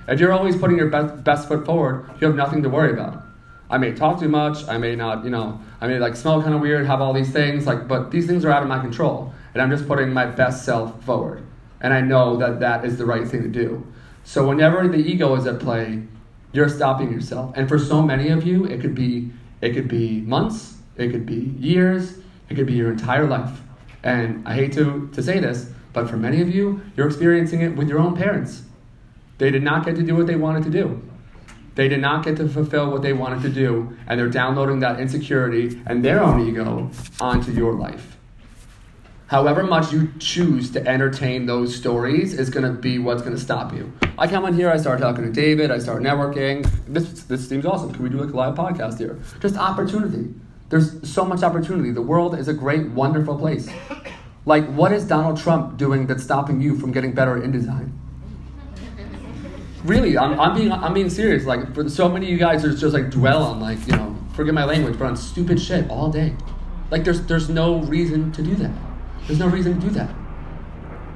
If 0.09 0.19
you're 0.19 0.33
always 0.33 0.57
putting 0.57 0.77
your 0.77 0.89
best, 0.89 1.23
best 1.23 1.47
foot 1.47 1.65
forward, 1.65 2.09
you 2.19 2.27
have 2.27 2.35
nothing 2.35 2.61
to 2.63 2.69
worry 2.69 2.91
about. 2.91 3.23
I 3.69 3.77
may 3.77 3.93
talk 3.93 4.19
too 4.19 4.27
much. 4.27 4.67
I 4.67 4.77
may 4.77 4.97
not, 4.97 5.23
you 5.23 5.29
know, 5.29 5.61
I 5.79 5.87
may 5.87 5.97
like 5.97 6.17
smell 6.17 6.41
kind 6.41 6.53
of 6.53 6.59
weird, 6.59 6.85
have 6.85 6.99
all 6.99 7.13
these 7.13 7.31
things, 7.31 7.65
like, 7.65 7.87
but 7.87 8.11
these 8.11 8.27
things 8.27 8.43
are 8.43 8.51
out 8.51 8.63
of 8.63 8.67
my 8.67 8.79
control, 8.79 9.33
and 9.53 9.61
I'm 9.61 9.71
just 9.71 9.87
putting 9.87 10.11
my 10.11 10.25
best 10.25 10.65
self 10.65 11.01
forward, 11.05 11.41
and 11.79 11.93
I 11.93 12.01
know 12.01 12.35
that 12.35 12.59
that 12.59 12.83
is 12.83 12.97
the 12.97 13.05
right 13.05 13.25
thing 13.25 13.43
to 13.43 13.47
do. 13.47 13.87
So 14.25 14.45
whenever 14.45 14.87
the 14.89 14.97
ego 14.97 15.33
is 15.35 15.47
at 15.47 15.59
play, 15.61 16.03
you're 16.51 16.67
stopping 16.67 17.13
yourself, 17.13 17.53
and 17.55 17.69
for 17.69 17.79
so 17.79 18.01
many 18.01 18.27
of 18.27 18.45
you, 18.45 18.65
it 18.65 18.81
could 18.81 18.93
be, 18.93 19.31
it 19.61 19.73
could 19.73 19.87
be 19.87 20.21
months, 20.21 20.77
it 20.97 21.11
could 21.11 21.25
be 21.25 21.55
years, 21.59 22.17
it 22.49 22.55
could 22.55 22.65
be 22.65 22.73
your 22.73 22.91
entire 22.91 23.27
life, 23.27 23.61
and 24.03 24.47
I 24.47 24.55
hate 24.55 24.73
to 24.73 25.09
to 25.13 25.23
say 25.23 25.39
this, 25.39 25.71
but 25.93 26.09
for 26.09 26.17
many 26.17 26.41
of 26.41 26.49
you, 26.49 26.81
you're 26.95 27.07
experiencing 27.07 27.61
it 27.61 27.75
with 27.75 27.87
your 27.87 27.99
own 27.99 28.15
parents. 28.15 28.63
They 29.37 29.51
did 29.51 29.63
not 29.63 29.85
get 29.85 29.95
to 29.95 30.03
do 30.03 30.15
what 30.15 30.27
they 30.27 30.35
wanted 30.35 30.63
to 30.63 30.69
do. 30.69 31.01
They 31.75 31.87
did 31.87 32.01
not 32.01 32.25
get 32.25 32.37
to 32.37 32.49
fulfill 32.49 32.91
what 32.91 33.01
they 33.01 33.13
wanted 33.13 33.41
to 33.43 33.49
do, 33.49 33.97
and 34.07 34.19
they're 34.19 34.29
downloading 34.29 34.79
that 34.79 34.99
insecurity 34.99 35.81
and 35.85 36.03
their 36.03 36.21
own 36.21 36.47
ego 36.47 36.91
onto 37.19 37.51
your 37.51 37.73
life. 37.73 38.17
However 39.31 39.63
much 39.63 39.93
you 39.93 40.09
choose 40.19 40.71
to 40.71 40.85
entertain 40.85 41.45
those 41.45 41.73
stories 41.73 42.33
is 42.33 42.49
going 42.49 42.65
to 42.65 42.77
be 42.77 42.99
what's 42.99 43.21
going 43.21 43.33
to 43.33 43.41
stop 43.41 43.71
you. 43.71 43.93
I 44.17 44.27
come 44.27 44.43
on 44.43 44.53
here, 44.53 44.69
I 44.69 44.75
start 44.75 44.99
talking 44.99 45.23
to 45.23 45.31
David, 45.31 45.71
I 45.71 45.79
start 45.79 46.03
networking. 46.03 46.69
This, 46.85 47.23
this 47.23 47.47
seems 47.47 47.65
awesome. 47.65 47.93
Can 47.93 48.03
we 48.03 48.09
do 48.09 48.17
like 48.17 48.33
a 48.33 48.35
live 48.35 48.55
podcast 48.55 48.97
here? 48.97 49.17
Just 49.39 49.55
opportunity. 49.55 50.33
There's 50.67 51.09
so 51.09 51.23
much 51.23 51.43
opportunity. 51.43 51.91
The 51.91 52.01
world 52.01 52.37
is 52.37 52.49
a 52.49 52.53
great, 52.53 52.89
wonderful 52.89 53.37
place. 53.37 53.69
Like, 54.45 54.65
what 54.73 54.91
is 54.91 55.05
Donald 55.05 55.39
Trump 55.39 55.77
doing 55.77 56.07
that's 56.07 56.23
stopping 56.23 56.59
you 56.59 56.77
from 56.77 56.91
getting 56.91 57.13
better 57.13 57.37
at 57.37 57.43
InDesign? 57.43 57.89
really, 59.85 60.17
I'm, 60.17 60.37
I'm 60.41 60.57
being 60.57 60.73
I'm 60.73 60.93
being 60.93 61.09
serious. 61.09 61.45
Like 61.45 61.73
for 61.73 61.87
so 61.87 62.09
many 62.09 62.25
of 62.25 62.31
you 62.33 62.37
guys, 62.37 62.63
there's 62.63 62.81
just 62.81 62.93
like 62.93 63.09
dwell 63.09 63.43
on 63.43 63.61
like 63.61 63.79
you 63.87 63.95
know 63.95 64.13
forget 64.33 64.53
my 64.53 64.65
language, 64.65 64.99
but 64.99 65.05
on 65.05 65.15
stupid 65.15 65.61
shit 65.61 65.89
all 65.89 66.11
day. 66.11 66.35
Like 66.89 67.05
there's 67.05 67.21
there's 67.27 67.47
no 67.47 67.79
reason 67.83 68.33
to 68.33 68.43
do 68.43 68.55
that. 68.55 68.90
There's 69.27 69.39
no 69.39 69.47
reason 69.47 69.79
to 69.79 69.87
do 69.87 69.93
that. 69.93 70.13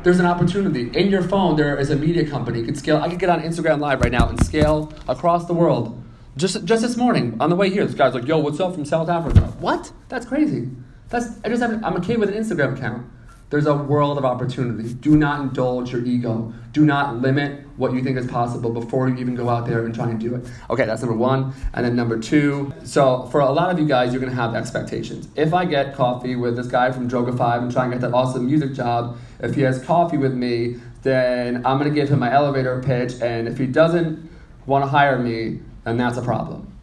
There's 0.03 0.19
an 0.19 0.25
opportunity 0.25 0.91
in 0.97 1.09
your 1.09 1.23
phone. 1.23 1.55
There 1.55 1.77
is 1.77 1.89
a 1.89 1.95
media 1.95 2.29
company. 2.29 2.59
You 2.59 2.65
could 2.65 2.77
scale. 2.77 2.97
I 2.97 3.09
could 3.09 3.19
get 3.19 3.29
on 3.29 3.41
Instagram 3.41 3.79
Live 3.79 4.01
right 4.01 4.11
now 4.11 4.29
and 4.29 4.43
scale 4.45 4.93
across 5.07 5.45
the 5.45 5.53
world. 5.53 6.01
Just 6.37 6.63
just 6.65 6.81
this 6.83 6.95
morning 6.95 7.37
on 7.39 7.49
the 7.49 7.55
way 7.55 7.69
here, 7.69 7.85
this 7.85 7.95
guy's 7.95 8.13
like, 8.13 8.27
"Yo, 8.27 8.37
what's 8.37 8.59
up 8.59 8.75
from 8.75 8.85
South 8.85 9.09
Africa?" 9.09 9.41
What? 9.59 9.91
That's 10.09 10.25
crazy. 10.25 10.69
That's 11.09 11.39
I 11.43 11.49
just 11.49 11.61
have, 11.61 11.83
I'm 11.83 11.99
kid 12.01 12.19
with 12.19 12.29
an 12.29 12.35
Instagram 12.35 12.77
account. 12.77 13.07
There's 13.55 13.67
a 13.67 13.73
world 13.73 14.17
of 14.17 14.25
opportunity. 14.25 14.93
Do 14.95 15.15
not 15.15 15.39
indulge 15.39 15.93
your 15.93 16.03
ego. 16.03 16.53
Do 16.73 16.83
not 16.83 17.21
limit 17.21 17.65
what 17.77 17.93
you 17.93 18.03
think 18.03 18.17
is 18.17 18.27
possible 18.27 18.69
before 18.69 19.07
you 19.07 19.15
even 19.15 19.33
go 19.33 19.47
out 19.47 19.65
there 19.65 19.85
and 19.85 19.95
try 19.95 20.09
and 20.09 20.19
do 20.19 20.35
it. 20.35 20.45
Okay, 20.69 20.85
that's 20.85 21.01
number 21.01 21.15
one. 21.15 21.53
And 21.73 21.85
then 21.85 21.95
number 21.95 22.19
two, 22.19 22.73
so 22.83 23.29
for 23.31 23.39
a 23.39 23.49
lot 23.49 23.69
of 23.69 23.79
you 23.79 23.87
guys, 23.87 24.11
you're 24.11 24.19
gonna 24.19 24.33
have 24.33 24.55
expectations. 24.55 25.29
If 25.37 25.53
I 25.53 25.63
get 25.63 25.95
coffee 25.95 26.35
with 26.35 26.57
this 26.57 26.67
guy 26.67 26.91
from 26.91 27.09
Droga 27.09 27.37
5 27.37 27.61
and 27.61 27.71
try 27.71 27.83
and 27.83 27.93
get 27.93 28.01
that 28.01 28.13
awesome 28.13 28.45
music 28.45 28.73
job, 28.73 29.17
if 29.39 29.55
he 29.55 29.61
has 29.61 29.81
coffee 29.81 30.17
with 30.17 30.33
me, 30.33 30.75
then 31.03 31.65
I'm 31.65 31.77
gonna 31.77 31.91
give 31.91 32.09
him 32.09 32.19
my 32.19 32.33
elevator 32.33 32.83
pitch, 32.85 33.13
and 33.21 33.47
if 33.47 33.57
he 33.57 33.67
doesn't 33.67 34.29
wanna 34.65 34.87
hire 34.87 35.17
me, 35.17 35.61
then 35.85 35.95
that's 35.95 36.17
a 36.17 36.21
problem. 36.21 36.73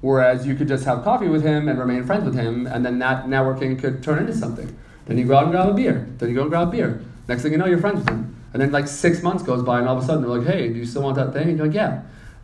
Whereas 0.00 0.46
you 0.46 0.54
could 0.54 0.68
just 0.68 0.86
have 0.86 1.04
coffee 1.04 1.28
with 1.28 1.44
him 1.44 1.68
and 1.68 1.78
remain 1.78 2.04
friends 2.04 2.24
with 2.24 2.34
him, 2.34 2.66
and 2.66 2.82
then 2.82 2.98
that 3.00 3.26
networking 3.26 3.78
could 3.78 4.02
turn 4.02 4.20
into 4.20 4.32
something. 4.32 4.74
Then 5.10 5.18
you 5.18 5.24
go 5.24 5.36
out 5.36 5.42
and 5.42 5.50
grab 5.50 5.68
a 5.68 5.74
beer. 5.74 6.08
Then 6.18 6.28
you 6.28 6.36
go 6.36 6.42
and 6.42 6.50
grab 6.50 6.68
a 6.68 6.70
beer. 6.70 7.02
Next 7.26 7.42
thing 7.42 7.50
you 7.50 7.58
know, 7.58 7.66
you're 7.66 7.80
friends 7.80 7.96
with 7.96 8.06
them. 8.06 8.36
And 8.52 8.62
then 8.62 8.70
like 8.70 8.86
six 8.86 9.24
months 9.24 9.42
goes 9.42 9.60
by, 9.60 9.80
and 9.80 9.88
all 9.88 9.96
of 9.96 10.04
a 10.04 10.06
sudden 10.06 10.22
they're 10.22 10.30
like, 10.30 10.46
"Hey, 10.46 10.68
do 10.68 10.78
you 10.78 10.86
still 10.86 11.02
want 11.02 11.16
that 11.16 11.32
thing?" 11.32 11.48
And 11.48 11.58
you're 11.58 11.66
like, 11.66 11.74
"Yeah." 11.74 12.02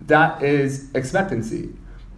That 0.09 0.43
is 0.43 0.91
expectancy. 0.93 1.69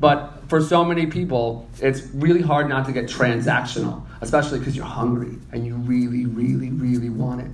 But 0.00 0.42
for 0.48 0.62
so 0.62 0.86
many 0.86 1.04
people, 1.04 1.68
it's 1.82 2.00
really 2.14 2.40
hard 2.40 2.66
not 2.66 2.86
to 2.86 2.92
get 2.92 3.04
transactional, 3.10 4.06
especially 4.22 4.58
because 4.58 4.74
you're 4.74 4.86
hungry 4.86 5.36
and 5.52 5.66
you 5.66 5.74
really, 5.74 6.24
really, 6.24 6.70
really 6.70 7.10
want 7.10 7.42
it. 7.42 7.50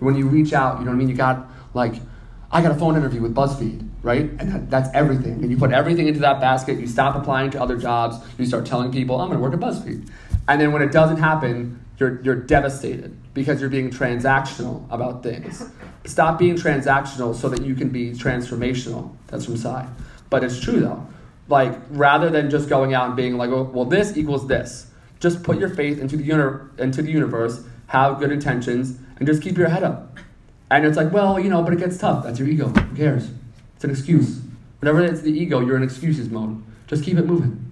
When 0.00 0.14
you 0.14 0.26
reach 0.26 0.52
out, 0.52 0.80
you 0.80 0.84
know 0.84 0.90
what 0.90 0.96
I 0.96 0.98
mean? 0.98 1.08
You 1.08 1.16
got 1.16 1.46
like, 1.72 1.94
I 2.52 2.60
got 2.60 2.72
a 2.72 2.74
phone 2.74 2.94
interview 2.94 3.22
with 3.22 3.34
BuzzFeed, 3.34 3.88
right? 4.02 4.30
And 4.38 4.52
that, 4.52 4.70
that's 4.70 4.90
everything. 4.92 5.42
And 5.42 5.50
you 5.50 5.56
put 5.56 5.72
everything 5.72 6.08
into 6.08 6.20
that 6.20 6.40
basket, 6.40 6.78
you 6.78 6.86
stop 6.86 7.16
applying 7.16 7.52
to 7.52 7.62
other 7.62 7.78
jobs, 7.78 8.18
you 8.36 8.44
start 8.44 8.66
telling 8.66 8.92
people, 8.92 9.18
I'm 9.18 9.28
gonna 9.28 9.40
work 9.40 9.54
at 9.54 9.60
BuzzFeed. 9.60 10.10
And 10.46 10.60
then 10.60 10.72
when 10.72 10.82
it 10.82 10.92
doesn't 10.92 11.16
happen, 11.16 11.80
you're, 11.98 12.20
you're 12.22 12.34
devastated 12.34 13.16
because 13.34 13.60
you're 13.60 13.70
being 13.70 13.90
transactional 13.90 14.84
about 14.90 15.22
things. 15.22 15.68
Stop 16.04 16.38
being 16.38 16.56
transactional 16.56 17.34
so 17.34 17.48
that 17.48 17.62
you 17.62 17.74
can 17.74 17.88
be 17.88 18.12
transformational. 18.12 19.14
That's 19.28 19.44
from 19.44 19.56
Cy. 19.56 19.88
But 20.30 20.44
it's 20.44 20.60
true 20.60 20.80
though. 20.80 21.06
Like, 21.48 21.78
rather 21.90 22.30
than 22.30 22.50
just 22.50 22.68
going 22.68 22.94
out 22.94 23.06
and 23.06 23.16
being 23.16 23.36
like, 23.36 23.50
oh, 23.50 23.64
well, 23.64 23.84
this 23.84 24.16
equals 24.16 24.48
this, 24.48 24.90
just 25.20 25.42
put 25.42 25.58
your 25.58 25.68
faith 25.68 25.98
into 25.98 26.16
the, 26.16 26.24
uni- 26.24 26.60
into 26.78 27.02
the 27.02 27.10
universe, 27.10 27.62
have 27.88 28.18
good 28.18 28.32
intentions, 28.32 28.98
and 29.18 29.26
just 29.26 29.42
keep 29.42 29.58
your 29.58 29.68
head 29.68 29.82
up. 29.84 30.18
And 30.70 30.86
it's 30.86 30.96
like, 30.96 31.12
well, 31.12 31.38
you 31.38 31.50
know, 31.50 31.62
but 31.62 31.74
it 31.74 31.78
gets 31.78 31.98
tough. 31.98 32.24
That's 32.24 32.38
your 32.38 32.48
ego. 32.48 32.68
Who 32.68 32.96
cares? 32.96 33.30
It's 33.76 33.84
an 33.84 33.90
excuse. 33.90 34.40
Whenever 34.80 35.04
it's 35.04 35.20
the 35.20 35.30
ego, 35.30 35.60
you're 35.60 35.76
in 35.76 35.82
excuses 35.82 36.30
mode. 36.30 36.62
Just 36.86 37.04
keep 37.04 37.18
it 37.18 37.26
moving. 37.26 37.70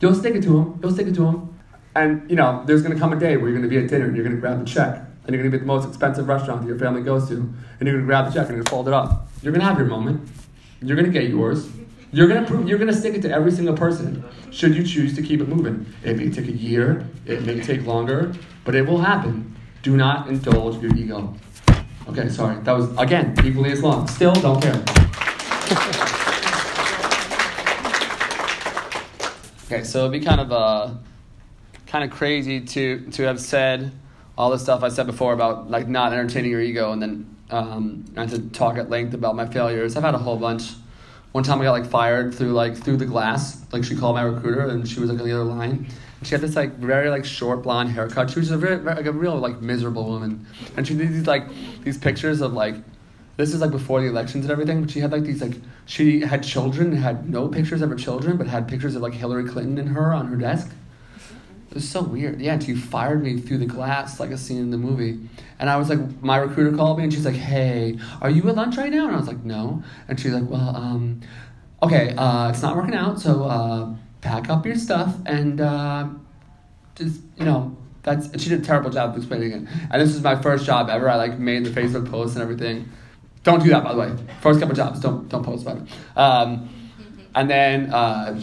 You'll 0.00 0.14
stick 0.14 0.34
it 0.34 0.42
to 0.44 0.50
them. 0.50 0.80
You'll 0.82 0.92
stick 0.92 1.08
it 1.08 1.14
to 1.16 1.22
them. 1.22 1.47
And 1.94 2.28
you 2.30 2.36
know, 2.36 2.62
there's 2.66 2.82
to 2.82 2.94
come 2.96 3.12
a 3.12 3.18
day 3.18 3.36
where 3.36 3.50
you're 3.50 3.62
to 3.62 3.68
be 3.68 3.78
at 3.78 3.88
dinner 3.88 4.06
and 4.06 4.16
you're 4.16 4.28
to 4.28 4.36
grab 4.36 4.60
the 4.60 4.64
check 4.64 5.02
and 5.24 5.34
you're 5.34 5.44
to 5.44 5.50
be 5.50 5.56
at 5.56 5.60
the 5.60 5.66
most 5.66 5.88
expensive 5.88 6.28
restaurant 6.28 6.62
that 6.62 6.68
your 6.68 6.78
family 6.78 7.02
goes 7.02 7.28
to 7.28 7.34
and 7.34 7.88
you're 7.88 7.98
to 7.98 8.04
grab 8.04 8.26
the 8.26 8.32
check 8.32 8.48
and 8.48 8.56
you're 8.56 8.64
to 8.64 8.70
fold 8.70 8.88
it 8.88 8.94
up. 8.94 9.28
You're 9.42 9.52
to 9.52 9.60
have 9.60 9.78
your 9.78 9.86
moment. 9.86 10.28
You're 10.80 10.96
to 10.96 11.08
get 11.08 11.28
yours. 11.28 11.68
You're 12.10 12.28
to 12.28 12.42
prove, 12.44 12.66
you're 12.66 12.78
to 12.78 12.94
stick 12.94 13.14
it 13.14 13.22
to 13.22 13.30
every 13.30 13.52
single 13.52 13.76
person. 13.76 14.24
Should 14.50 14.74
you 14.74 14.82
choose 14.82 15.14
to 15.16 15.22
keep 15.22 15.42
it 15.42 15.48
moving, 15.48 15.84
it 16.02 16.16
may 16.16 16.30
take 16.30 16.48
a 16.48 16.52
year, 16.52 17.06
it 17.26 17.44
may 17.44 17.60
take 17.60 17.84
longer, 17.84 18.32
but 18.64 18.74
it 18.74 18.86
will 18.86 18.98
happen. 18.98 19.54
Do 19.82 19.94
not 19.94 20.28
indulge 20.28 20.82
your 20.82 20.96
ego. 20.96 21.34
Okay, 22.08 22.30
sorry. 22.30 22.58
That 22.62 22.72
was 22.72 22.88
again 22.96 23.34
equally 23.44 23.72
as 23.72 23.82
long. 23.82 24.08
Still 24.08 24.32
don't 24.32 24.62
care. 24.62 24.72
okay, 29.66 29.84
so 29.84 30.06
it'd 30.06 30.12
be 30.12 30.20
kind 30.20 30.40
of 30.40 30.50
uh 30.50 30.94
kind 31.88 32.04
of 32.04 32.10
crazy 32.16 32.60
to 32.60 33.00
to 33.10 33.24
have 33.24 33.40
said 33.40 33.90
all 34.36 34.50
the 34.50 34.58
stuff 34.58 34.84
I 34.84 34.88
said 34.88 35.06
before 35.06 35.32
about 35.32 35.68
like 35.68 35.88
not 35.88 36.12
entertaining 36.12 36.52
your 36.52 36.60
ego, 36.60 36.92
and 36.92 37.02
then 37.02 37.36
um, 37.50 38.04
and 38.14 38.30
to 38.30 38.38
talk 38.50 38.78
at 38.78 38.88
length 38.88 39.14
about 39.14 39.34
my 39.34 39.46
failures. 39.46 39.96
I've 39.96 40.04
had 40.04 40.14
a 40.14 40.18
whole 40.18 40.36
bunch. 40.36 40.70
One 41.32 41.44
time 41.44 41.60
I 41.60 41.64
got 41.64 41.72
like 41.72 41.86
fired 41.86 42.34
through 42.34 42.52
like 42.52 42.76
through 42.76 42.98
the 42.98 43.06
glass. 43.06 43.64
Like 43.72 43.84
she 43.84 43.96
called 43.96 44.14
my 44.14 44.22
recruiter, 44.22 44.68
and 44.68 44.88
she 44.88 45.00
was 45.00 45.10
like 45.10 45.18
on 45.18 45.26
the 45.26 45.34
other 45.34 45.44
line. 45.44 45.88
She 46.22 46.30
had 46.30 46.40
this 46.40 46.56
like 46.56 46.76
very 46.76 47.10
like 47.10 47.24
short 47.24 47.62
blonde 47.62 47.90
haircut. 47.90 48.30
She 48.30 48.40
was 48.40 48.50
a 48.50 48.56
very, 48.56 48.76
very 48.76 48.96
like 48.96 49.06
a 49.06 49.12
real 49.12 49.36
like 49.36 49.60
miserable 49.60 50.04
woman, 50.04 50.46
and 50.76 50.86
she 50.86 50.94
did 50.94 51.12
these 51.12 51.26
like 51.26 51.44
these 51.82 51.98
pictures 51.98 52.40
of 52.40 52.52
like 52.52 52.76
this 53.36 53.54
is 53.54 53.60
like 53.60 53.70
before 53.70 54.00
the 54.00 54.08
elections 54.08 54.44
and 54.44 54.52
everything. 54.52 54.80
But 54.82 54.90
she 54.90 55.00
had 55.00 55.12
like 55.12 55.22
these 55.22 55.40
like 55.40 55.56
she 55.86 56.20
had 56.20 56.42
children, 56.42 56.92
had 56.92 57.28
no 57.28 57.48
pictures 57.48 57.82
of 57.82 57.90
her 57.90 57.96
children, 57.96 58.36
but 58.36 58.46
had 58.46 58.68
pictures 58.68 58.94
of 58.94 59.02
like 59.02 59.14
Hillary 59.14 59.48
Clinton 59.48 59.78
and 59.78 59.88
her 59.90 60.12
on 60.12 60.26
her 60.26 60.36
desk. 60.36 60.70
Was 61.78 61.88
so 61.88 62.02
weird. 62.02 62.40
Yeah, 62.40 62.54
and 62.54 62.62
she 62.64 62.74
fired 62.74 63.22
me 63.22 63.38
through 63.38 63.58
the 63.58 63.66
glass 63.66 64.18
like 64.18 64.30
a 64.30 64.36
scene 64.36 64.58
in 64.58 64.72
the 64.72 64.76
movie. 64.76 65.16
And 65.60 65.70
I 65.70 65.76
was 65.76 65.88
like, 65.88 66.00
my 66.20 66.36
recruiter 66.38 66.76
called 66.76 66.98
me 66.98 67.04
and 67.04 67.12
she's 67.12 67.24
like, 67.24 67.36
hey, 67.36 67.96
are 68.20 68.28
you 68.28 68.48
at 68.48 68.56
lunch 68.56 68.76
right 68.76 68.90
now? 68.90 69.06
And 69.06 69.14
I 69.14 69.16
was 69.16 69.28
like, 69.28 69.44
no. 69.44 69.84
And 70.08 70.18
she's 70.18 70.32
like, 70.32 70.50
well, 70.50 70.74
um, 70.74 71.20
okay, 71.80 72.16
uh, 72.16 72.50
it's 72.50 72.62
not 72.62 72.74
working 72.74 72.96
out, 72.96 73.20
so 73.20 73.44
uh, 73.44 73.94
pack 74.22 74.50
up 74.50 74.66
your 74.66 74.74
stuff 74.74 75.14
and 75.24 75.60
uh, 75.60 76.08
just, 76.96 77.20
you 77.36 77.44
know, 77.44 77.76
that's, 78.02 78.26
she 78.42 78.48
did 78.48 78.62
a 78.62 78.64
terrible 78.64 78.90
job 78.90 79.10
of 79.10 79.16
explaining 79.18 79.52
it. 79.52 79.68
And 79.92 80.02
this 80.02 80.14
was 80.14 80.22
my 80.24 80.34
first 80.34 80.66
job 80.66 80.90
ever. 80.90 81.08
I 81.08 81.14
like 81.14 81.38
made 81.38 81.64
the 81.64 81.70
Facebook 81.70 82.10
post 82.10 82.34
and 82.34 82.42
everything. 82.42 82.88
Don't 83.44 83.62
do 83.62 83.68
that, 83.70 83.84
by 83.84 83.92
the 83.92 84.00
way. 84.00 84.16
First 84.40 84.58
couple 84.58 84.74
jobs, 84.74 84.98
don't, 84.98 85.28
don't 85.28 85.44
post 85.44 85.62
about 85.62 85.76
it. 85.76 86.18
Um, 86.18 86.68
and 87.36 87.48
then 87.48 87.92
uh, 87.92 88.40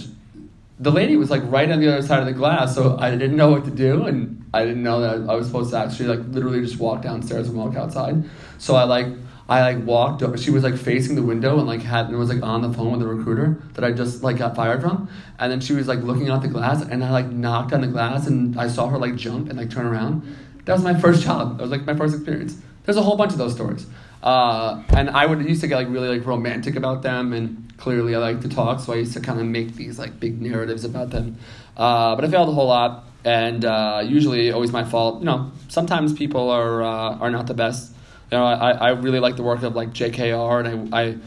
the 0.80 0.92
lady 0.92 1.16
was 1.16 1.30
like 1.30 1.42
right 1.46 1.72
on 1.72 1.80
the 1.80 1.88
other 1.88 2.06
side 2.06 2.20
of 2.20 2.26
the 2.26 2.34
glass, 2.34 2.76
so 2.76 2.98
I 3.00 3.12
didn't 3.12 3.38
know 3.38 3.50
what 3.50 3.64
to 3.66 3.72
do, 3.72 4.06
and 4.06 4.46
I 4.54 4.66
didn't 4.66 4.84
know 4.84 5.00
that 5.00 5.30
I 5.30 5.36
was 5.36 5.48
supposed 5.48 5.72
to 5.72 5.78
actually 5.78 6.10
like 6.10 6.28
literally 6.28 6.62
just 6.62 6.80
walk 6.80 7.02
downstairs 7.02 7.48
and 7.48 7.58
walk 7.58 7.76
outside. 7.76 8.24
So 8.58 8.76
I 8.76 8.84
like 8.84 9.08
I 9.48 9.62
like 9.62 9.86
walked. 9.86 10.22
Over. 10.22 10.38
She 10.38 10.52
was 10.52 10.64
like 10.64 10.76
facing 10.76 11.16
the 11.16 11.24
window 11.24 11.60
and 11.60 11.68
like 11.68 11.82
had 11.82 12.08
and 12.08 12.18
was 12.18 12.30
like 12.30 12.44
on 12.44 12.62
the 12.62 12.74
phone 12.74 12.92
with 12.92 13.00
the 13.00 13.08
recruiter 13.08 13.62
that 13.74 13.86
I 13.86 13.92
just 13.92 14.22
like 14.22 14.38
got 14.38 14.56
fired 14.56 14.82
from, 14.82 15.10
and 15.40 15.52
then 15.52 15.62
she 15.62 15.74
was 15.74 15.88
like 15.88 16.00
looking 16.00 16.30
out 16.30 16.42
the 16.42 16.50
glass, 16.50 16.82
and 16.82 17.04
I 17.04 17.12
like 17.12 17.28
knocked 17.28 17.72
on 17.72 17.82
the 17.82 17.88
glass, 17.88 18.28
and 18.28 18.60
I 18.60 18.68
saw 18.68 18.88
her 18.88 18.98
like 18.98 19.16
jump 19.16 19.50
and 19.50 19.58
like 19.58 19.70
turn 19.70 19.86
around. 19.86 20.24
That 20.66 20.74
was 20.74 20.84
my 20.84 21.00
first 21.00 21.24
job. 21.24 21.58
That 21.58 21.64
was 21.64 21.72
like 21.72 21.86
my 21.86 21.96
first 21.96 22.16
experience. 22.16 22.58
There's 22.86 22.98
a 22.98 23.02
whole 23.02 23.18
bunch 23.18 23.32
of 23.32 23.38
those 23.38 23.54
stories, 23.54 23.86
uh, 24.24 24.84
and 24.90 25.10
I 25.10 25.26
would 25.26 25.48
used 25.48 25.62
to 25.62 25.68
get 25.68 25.76
like 25.76 25.90
really 25.90 26.08
like 26.08 26.26
romantic 26.26 26.76
about 26.76 27.02
them 27.02 27.34
and 27.34 27.66
clearly 27.78 28.16
I 28.16 28.20
like 28.20 28.42
to 28.42 28.50
talk, 28.50 28.80
so 28.80 28.94
I 28.94 28.98
used 28.98 29.14
to 29.14 29.20
kind 29.20 29.40
of 29.40 29.46
make 29.46 29.76
these 29.76 30.00
like 30.00 30.20
big 30.20 30.42
narratives 30.42 30.86
about 30.86 31.10
them. 31.10 31.38
Uh, 31.76 32.16
but 32.16 32.24
I 32.24 32.30
failed 32.30 32.50
a 32.50 32.52
whole 32.52 32.68
lot, 32.68 33.06
and 33.24 33.66
uh, 33.66 34.04
usually 34.06 34.52
always 34.52 34.72
my 34.72 34.84
fault. 34.84 35.20
You 35.20 35.26
know, 35.26 35.52
sometimes 35.68 36.14
people 36.14 36.50
are 36.50 36.84
uh, 36.84 37.18
are 37.18 37.32
not 37.32 37.48
the 37.48 37.54
best. 37.54 37.94
You 38.32 38.38
know, 38.38 38.46
I, 38.46 38.72
I 38.72 38.90
really 38.92 39.20
like 39.20 39.36
the 39.36 39.44
work 39.44 39.64
of 39.64 39.76
like 39.76 39.90
JKR, 39.90 40.66
and 40.66 40.96
I, 40.96 41.02
I 41.02 41.18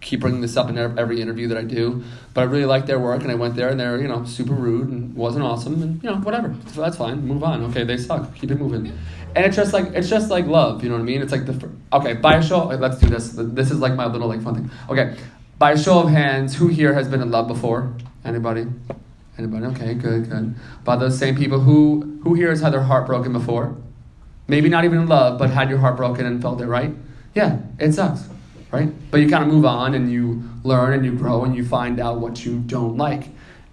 keep 0.00 0.20
bringing 0.20 0.40
this 0.40 0.56
up 0.56 0.68
in 0.70 0.78
every 0.78 1.20
interview 1.20 1.48
that 1.48 1.58
I 1.58 1.64
do, 1.64 2.04
but 2.32 2.42
I 2.42 2.44
really 2.44 2.64
like 2.64 2.86
their 2.86 2.98
work, 2.98 3.22
and 3.22 3.30
I 3.30 3.34
went 3.34 3.54
there, 3.54 3.68
and 3.68 3.78
they're 3.78 4.00
you 4.00 4.08
know 4.08 4.24
super 4.24 4.54
rude 4.54 4.88
and 4.88 5.14
wasn't 5.14 5.44
awesome, 5.44 5.82
and 5.82 6.02
you 6.02 6.10
know 6.10 6.16
whatever. 6.16 6.54
So 6.72 6.80
that's 6.80 6.96
fine. 6.96 7.26
Move 7.26 7.44
on. 7.44 7.62
Okay, 7.64 7.84
they 7.84 7.96
suck. 7.96 8.34
Keep 8.34 8.52
it 8.52 8.58
moving. 8.58 8.98
And 9.38 9.46
it's 9.46 9.54
just 9.54 9.72
like 9.72 9.92
it's 9.94 10.08
just 10.08 10.30
like 10.30 10.46
love. 10.46 10.82
You 10.82 10.88
know 10.88 10.96
what 10.96 11.02
I 11.02 11.04
mean? 11.04 11.22
It's 11.22 11.30
like 11.30 11.46
the 11.46 11.70
okay. 11.92 12.14
By 12.14 12.38
a 12.38 12.42
show, 12.42 12.64
let's 12.64 12.98
do 12.98 13.06
this. 13.06 13.34
This 13.36 13.70
is 13.70 13.78
like 13.78 13.94
my 13.94 14.06
little 14.06 14.26
like 14.26 14.42
fun 14.42 14.56
thing. 14.56 14.70
Okay, 14.90 15.16
by 15.60 15.70
a 15.72 15.78
show 15.78 16.00
of 16.00 16.08
hands, 16.08 16.56
who 16.56 16.66
here 16.66 16.92
has 16.92 17.06
been 17.06 17.22
in 17.22 17.30
love 17.30 17.46
before? 17.46 17.94
Anybody? 18.24 18.66
Anybody? 19.38 19.66
Okay, 19.66 19.94
good, 19.94 20.28
good. 20.28 20.56
By 20.82 20.96
those 20.96 21.16
same 21.16 21.36
people, 21.36 21.60
who 21.60 22.18
who 22.24 22.34
here 22.34 22.48
has 22.48 22.60
had 22.60 22.72
their 22.72 22.82
heart 22.82 23.06
broken 23.06 23.32
before? 23.32 23.76
Maybe 24.48 24.68
not 24.68 24.84
even 24.84 24.98
in 24.98 25.06
love, 25.06 25.38
but 25.38 25.50
had 25.50 25.70
your 25.70 25.78
heart 25.78 25.96
broken 25.96 26.26
and 26.26 26.42
felt 26.42 26.60
it, 26.60 26.66
right? 26.66 26.92
Yeah, 27.32 27.60
it 27.78 27.92
sucks, 27.92 28.28
right? 28.72 28.92
But 29.12 29.20
you 29.20 29.28
kind 29.28 29.44
of 29.44 29.50
move 29.50 29.64
on 29.64 29.94
and 29.94 30.10
you 30.10 30.42
learn 30.64 30.94
and 30.94 31.04
you 31.04 31.12
grow 31.14 31.44
and 31.44 31.54
you 31.54 31.64
find 31.64 32.00
out 32.00 32.18
what 32.18 32.44
you 32.44 32.58
don't 32.58 32.96
like. 32.96 33.28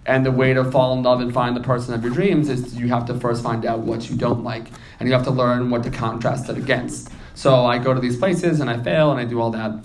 And 0.06 0.24
the 0.24 0.30
way 0.30 0.54
to 0.54 0.64
fall 0.64 0.96
in 0.96 1.02
love 1.02 1.20
and 1.20 1.34
find 1.34 1.56
the 1.56 1.60
person 1.60 1.92
of 1.92 2.02
your 2.02 2.12
dreams 2.12 2.48
is 2.48 2.76
you 2.76 2.88
have 2.88 3.06
to 3.06 3.14
first 3.18 3.42
find 3.42 3.66
out 3.66 3.80
what 3.80 4.08
you 4.08 4.16
don't 4.16 4.44
like. 4.44 4.68
And 5.00 5.08
you 5.08 5.14
have 5.14 5.24
to 5.24 5.32
learn 5.32 5.68
what 5.68 5.82
to 5.82 5.90
contrast 5.90 6.48
it 6.48 6.56
against. 6.56 7.10
So 7.34 7.66
I 7.66 7.78
go 7.78 7.92
to 7.92 8.00
these 8.00 8.16
places 8.16 8.60
and 8.60 8.70
I 8.70 8.82
fail 8.82 9.10
and 9.10 9.20
I 9.20 9.24
do 9.24 9.40
all 9.40 9.50
that. 9.50 9.84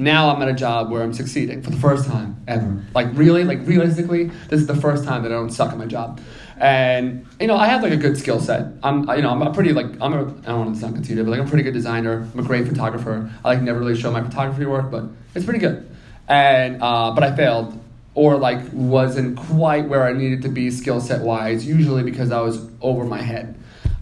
Now 0.00 0.32
I'm 0.32 0.40
at 0.40 0.48
a 0.48 0.52
job 0.52 0.90
where 0.90 1.02
I'm 1.02 1.12
succeeding 1.12 1.60
for 1.62 1.70
the 1.70 1.76
first 1.76 2.06
time 2.06 2.40
ever. 2.46 2.84
Like 2.94 3.08
really, 3.14 3.42
like 3.42 3.66
realistically, 3.66 4.30
this 4.48 4.60
is 4.60 4.68
the 4.68 4.76
first 4.76 5.04
time 5.04 5.22
that 5.24 5.32
I 5.32 5.34
don't 5.34 5.50
suck 5.50 5.72
at 5.72 5.78
my 5.78 5.86
job. 5.86 6.20
And 6.58 7.26
you 7.40 7.48
know, 7.48 7.56
I 7.56 7.66
have 7.66 7.82
like 7.82 7.92
a 7.92 7.96
good 7.96 8.16
skill 8.16 8.38
set. 8.38 8.66
I'm, 8.84 9.08
you 9.10 9.22
know, 9.22 9.30
I'm 9.30 9.42
a 9.42 9.52
pretty 9.52 9.72
like 9.72 9.86
I'm 10.00 10.12
a 10.12 10.20
I 10.20 10.52
don't 10.52 10.58
want 10.58 10.74
to 10.74 10.80
sound 10.80 10.94
conceited, 10.94 11.24
but 11.24 11.32
like 11.32 11.40
I'm 11.40 11.46
a 11.46 11.48
pretty 11.48 11.64
good 11.64 11.74
designer. 11.74 12.28
I'm 12.32 12.38
a 12.38 12.44
great 12.44 12.68
photographer. 12.68 13.28
I 13.44 13.48
like 13.48 13.62
never 13.62 13.80
really 13.80 13.96
show 13.96 14.12
my 14.12 14.22
photography 14.22 14.66
work, 14.66 14.90
but 14.92 15.04
it's 15.34 15.44
pretty 15.44 15.60
good. 15.60 15.90
And 16.28 16.80
uh, 16.80 17.10
but 17.10 17.24
I 17.24 17.34
failed 17.34 17.80
or 18.18 18.36
like 18.36 18.60
wasn't 18.72 19.38
quite 19.38 19.88
where 19.88 20.04
I 20.04 20.12
needed 20.12 20.42
to 20.42 20.48
be 20.48 20.70
skill 20.70 21.00
set 21.00 21.22
wise. 21.22 21.66
Usually 21.66 22.02
because 22.02 22.32
I 22.32 22.40
was 22.40 22.68
over 22.80 23.04
my 23.04 23.22
head. 23.22 23.54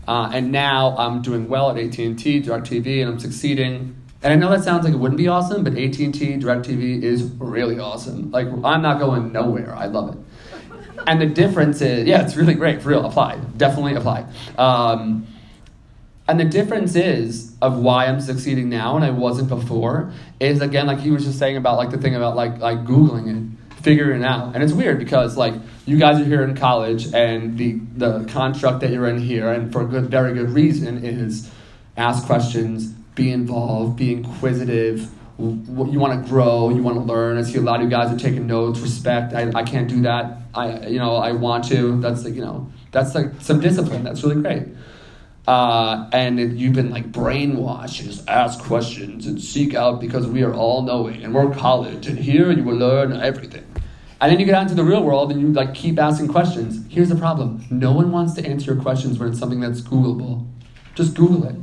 Uh, 0.09 0.31
and 0.33 0.53
now 0.53 0.97
I'm 0.97 1.21
doing 1.21 1.49
well 1.49 1.71
at 1.71 1.79
AT&T, 1.79 2.15
DirecTV, 2.15 3.03
and 3.03 3.11
I'm 3.11 3.19
succeeding 3.19 3.97
and 4.23 4.33
I 4.33 4.37
know 4.37 4.51
that 4.51 4.65
sounds 4.65 4.85
like 4.85 4.93
it 4.93 4.97
wouldn't 4.97 5.19
be 5.19 5.29
awesome, 5.29 5.63
but 5.63 5.75
AT&T 5.75 6.09
DirecTV 6.09 7.03
is 7.03 7.23
really 7.39 7.79
awesome. 7.79 8.31
Like 8.31 8.49
I'm 8.65 8.83
not 8.83 8.99
going 8.99 9.31
nowhere. 9.31 9.73
I 9.75 9.87
love 9.87 10.17
it. 10.17 10.21
And 11.07 11.21
the 11.21 11.27
difference 11.27 11.81
is, 11.81 12.09
yeah, 12.09 12.25
it's 12.25 12.35
really 12.35 12.55
great 12.55 12.83
for 12.83 12.89
real. 12.89 13.07
Apply, 13.07 13.37
definitely 13.57 13.95
apply. 13.95 14.27
Um, 14.59 15.29
and 16.27 16.41
the 16.41 16.45
difference 16.45 16.97
is 16.97 17.55
of 17.63 17.79
why 17.79 18.07
I'm 18.07 18.21
succeeding 18.21 18.69
now 18.69 18.97
and 18.97 19.05
I 19.05 19.11
wasn't 19.11 19.49
before 19.49 20.13
is 20.41 20.61
again 20.61 20.87
like 20.87 20.99
he 20.99 21.13
was 21.13 21.25
just 21.25 21.39
saying 21.39 21.57
about 21.57 21.77
like 21.77 21.91
the 21.91 21.99
thing 21.99 22.17
about 22.17 22.35
like 22.35 22.59
like 22.59 22.85
googling 22.85 23.29
it, 23.29 23.66
figuring 23.87 24.23
it 24.23 24.27
out. 24.27 24.53
And 24.53 24.65
it's 24.65 24.73
weird 24.73 24.99
because 24.99 25.37
like 25.37 25.55
you 25.87 25.97
guys 25.97 26.21
are 26.21 26.25
here 26.25 26.43
in 26.43 26.57
college 26.57 27.15
and 27.15 27.57
the 27.57 27.79
the 27.97 28.25
construct 28.25 28.81
that 28.81 28.91
you're 28.91 29.07
in 29.07 29.21
here 29.21 29.53
and 29.53 29.73
for 29.73 29.83
a 29.83 29.85
good 29.85 30.07
very 30.11 30.35
good 30.35 30.51
reason 30.51 31.05
is 31.05 31.49
ask 31.97 32.27
questions, 32.27 32.89
be 33.15 33.31
involved, 33.31 33.97
be 33.97 34.13
inquisitive. 34.13 35.09
You 35.39 36.01
want 36.01 36.21
to 36.21 36.29
grow, 36.29 36.71
you 36.71 36.83
want 36.83 36.97
to 36.97 37.05
learn. 37.05 37.39
I 37.39 37.43
see 37.43 37.59
a 37.59 37.61
lot 37.61 37.77
of 37.77 37.85
you 37.85 37.89
guys 37.89 38.13
are 38.13 38.19
taking 38.19 38.49
notes. 38.49 38.81
Respect. 38.81 39.35
I, 39.35 39.53
I 39.55 39.63
can't 39.63 39.89
do 39.89 40.03
that. 40.03 40.39
I 40.53 40.89
you 40.89 40.99
know 40.99 41.15
I 41.15 41.31
want 41.31 41.69
to. 41.69 42.01
That's 42.01 42.25
like 42.25 42.35
you 42.35 42.41
know 42.41 42.69
that's 42.91 43.15
like 43.15 43.41
some 43.41 43.61
discipline. 43.61 44.03
That's 44.03 44.25
really 44.25 44.43
great. 44.43 44.65
Uh, 45.47 46.11
and 46.13 46.41
it, 46.41 46.53
you've 46.55 46.75
been 46.75 46.91
like 46.91 47.13
brainwashed. 47.13 48.03
Just 48.03 48.29
ask 48.29 48.59
questions 48.65 49.29
and 49.29 49.41
seek 49.41 49.75
out 49.75 50.01
because 50.01 50.27
we 50.27 50.43
are 50.43 50.53
all 50.53 50.83
knowing 50.83 51.23
and 51.23 51.33
we're 51.33 51.55
college 51.55 52.09
and 52.09 52.19
here 52.19 52.51
you 52.51 52.65
will 52.65 52.75
learn 52.75 53.13
everything. 53.13 53.65
And 54.21 54.33
then 54.33 54.41
you 54.41 54.47
get 54.47 54.55
out 54.55 54.63
into 54.63 54.75
the 54.75 54.85
real 54.85 55.03
world 55.03 55.31
and 55.31 55.41
you 55.41 55.49
like 55.53 55.75
keep 55.75 55.99
asking 55.99 56.29
questions. 56.29 56.85
Here's 56.89 57.09
the 57.09 57.17
problem: 57.17 57.65
no 57.71 57.93
one 57.93 58.11
wants 58.11 58.35
to 58.35 58.47
answer 58.47 58.73
your 58.73 58.83
questions 58.83 59.19
when 59.19 59.29
it's 59.29 59.39
something 59.39 59.61
that's 59.61 59.81
Googleable. 59.81 60.47
Just 60.95 61.15
Google 61.15 61.45
it. 61.45 61.55
You 61.55 61.63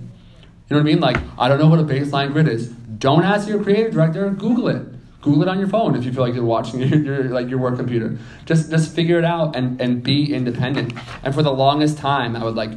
know 0.70 0.78
what 0.78 0.82
I 0.82 0.84
mean? 0.84 1.00
Like, 1.00 1.18
I 1.38 1.48
don't 1.48 1.60
know 1.60 1.68
what 1.68 1.80
a 1.80 1.84
baseline 1.84 2.32
grid 2.32 2.48
is. 2.48 2.68
Don't 2.70 3.24
ask 3.24 3.48
your 3.48 3.64
creative 3.64 3.94
director. 3.94 4.30
Google 4.30 4.70
it. 4.70 4.86
Google 5.22 5.44
it 5.44 5.48
on 5.48 5.58
your 5.58 5.70
phone 5.70 5.96
if 5.96 6.04
you 6.04 6.12
feel 6.12 6.24
like 6.24 6.36
you're 6.36 6.44
watching 6.44 6.80
your, 6.88 7.00
your 7.00 7.24
like 7.30 7.50
your 7.50 7.60
work 7.60 7.78
computer. 7.78 8.18
Just 8.46 8.70
just 8.70 8.94
figure 8.94 9.18
it 9.18 9.26
out 9.26 9.56
and, 9.56 9.82
and 9.82 10.04
be 10.04 10.34
independent. 10.34 10.94
And 11.24 11.34
for 11.34 11.42
the 11.42 11.52
longest 11.52 11.98
time, 11.98 12.36
I 12.36 12.44
would 12.44 12.56
like, 12.56 12.72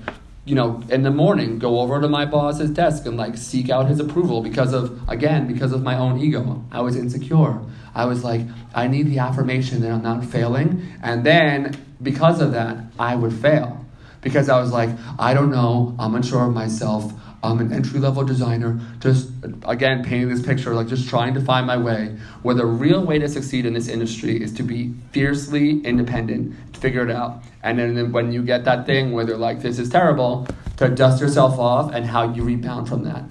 you 0.47 0.55
know, 0.55 0.83
in 0.89 1.03
the 1.03 1.11
morning 1.11 1.59
go 1.59 1.81
over 1.81 2.01
to 2.01 2.09
my 2.09 2.25
boss's 2.25 2.71
desk 2.71 3.05
and 3.05 3.17
like 3.17 3.37
seek 3.37 3.69
out 3.69 3.89
his 3.89 3.99
approval 3.99 4.41
because 4.41 4.73
of 4.73 5.07
again 5.09 5.47
because 5.47 5.73
of 5.73 5.83
my 5.83 5.99
own 5.99 6.19
ego. 6.21 6.65
I 6.71 6.81
was 6.81 6.97
insecure. 6.97 7.61
I 7.95 8.05
was 8.05 8.23
like, 8.23 8.43
I 8.75 8.87
need 8.87 9.09
the 9.09 9.19
affirmation 9.19 9.83
that 9.83 9.91
I'm 9.91 10.03
not 10.03 10.25
failing, 10.25 10.87
and 11.03 11.25
then 11.25 11.77
because 12.01 12.41
of 12.41 12.53
that, 12.53 12.77
I 12.99 13.17
would 13.17 13.33
fail 13.33 13.85
because 14.21 14.49
I 14.49 14.61
was 14.61 14.71
like, 14.73 14.91
I 15.19 15.35
don't 15.35 15.51
know, 15.51 15.95
I'm 15.99 16.15
unsure 16.15 16.47
of 16.47 16.53
myself. 16.53 17.13
I'm 17.47 17.61
an 17.61 17.73
entry 17.73 18.01
level 18.01 18.25
designer, 18.25 18.79
just 19.01 19.31
again 19.65 20.05
painting 20.05 20.29
this 20.29 20.45
picture, 20.45 20.75
like 20.75 20.89
just 20.89 21.09
trying 21.09 21.35
to 21.35 21.41
find 21.41 21.67
my 21.67 21.77
way. 21.77 22.17
Where 22.43 22.55
the 22.55 22.67
real 22.67 23.05
way 23.05 23.19
to 23.19 23.29
succeed 23.29 23.67
in 23.67 23.75
this 23.75 23.89
industry 23.89 24.43
is 24.43 24.53
to 24.55 24.63
be 24.63 24.95
fiercely 25.13 25.81
independent, 25.85 26.75
to 26.75 26.81
figure 26.81 27.09
it 27.09 27.11
out. 27.11 27.43
And 27.63 27.79
then 27.79 28.13
when 28.13 28.33
you 28.33 28.43
get 28.43 28.65
that 28.65 28.87
thing 28.87 29.13
where 29.13 29.25
they're 29.25 29.37
like, 29.37 29.61
this 29.61 29.79
is 29.79 29.89
terrible, 29.89 30.47
to 30.77 30.89
dust 30.89 31.21
yourself 31.21 31.59
off 31.59 31.93
and 31.93 32.05
how 32.05 32.33
you 32.33 32.43
rebound 32.43 32.89
from 32.89 33.05
that. 33.05 33.25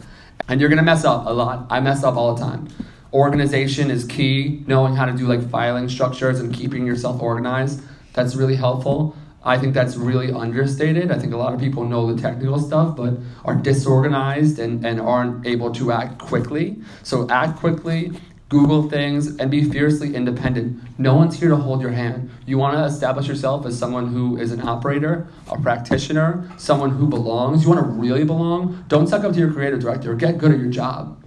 And 0.47 0.59
you're 0.59 0.69
gonna 0.69 0.83
mess 0.83 1.05
up 1.05 1.25
a 1.25 1.33
lot. 1.33 1.67
I 1.69 1.79
mess 1.79 2.03
up 2.03 2.15
all 2.15 2.35
the 2.35 2.41
time. 2.41 2.67
Organization 3.13 3.89
is 3.89 4.03
key, 4.03 4.63
knowing 4.67 4.95
how 4.95 5.05
to 5.05 5.13
do 5.13 5.25
like 5.27 5.49
filing 5.49 5.87
structures 5.89 6.39
and 6.39 6.53
keeping 6.53 6.85
yourself 6.85 7.21
organized. 7.21 7.81
That's 8.13 8.35
really 8.35 8.55
helpful. 8.55 9.15
I 9.45 9.59
think 9.59 9.75
that's 9.75 9.95
really 9.95 10.31
understated. 10.31 11.11
I 11.11 11.19
think 11.19 11.31
a 11.31 11.37
lot 11.37 11.53
of 11.53 11.59
people 11.59 11.85
know 11.85 12.11
the 12.11 12.19
technical 12.19 12.59
stuff, 12.59 12.97
but 12.97 13.13
are 13.45 13.53
disorganized 13.53 14.57
and, 14.57 14.83
and 14.83 14.99
aren't 14.99 15.45
able 15.45 15.71
to 15.73 15.91
act 15.91 16.17
quickly. 16.17 16.77
So 17.03 17.29
act 17.29 17.59
quickly, 17.59 18.11
Google 18.49 18.89
things, 18.89 19.37
and 19.37 19.51
be 19.51 19.63
fiercely 19.63 20.15
independent. 20.15 20.81
No 20.97 21.13
one's 21.13 21.39
here 21.39 21.49
to 21.49 21.55
hold 21.55 21.83
your 21.83 21.91
hand. 21.91 22.31
You 22.47 22.57
want 22.57 22.75
to 22.75 22.85
establish 22.85 23.27
yourself 23.27 23.67
as 23.67 23.77
someone 23.77 24.07
who 24.07 24.35
is 24.35 24.51
an 24.51 24.67
operator, 24.67 25.27
a 25.51 25.61
practitioner, 25.61 26.51
someone 26.57 26.89
who 26.89 27.05
belongs. 27.07 27.63
You 27.63 27.69
want 27.69 27.85
to 27.85 27.91
really 27.91 28.23
belong. 28.23 28.83
Don't 28.87 29.05
suck 29.05 29.23
up 29.23 29.33
to 29.33 29.39
your 29.39 29.53
creative 29.53 29.79
director. 29.79 30.15
Get 30.15 30.39
good 30.39 30.53
at 30.53 30.57
your 30.57 30.71
job. 30.71 31.23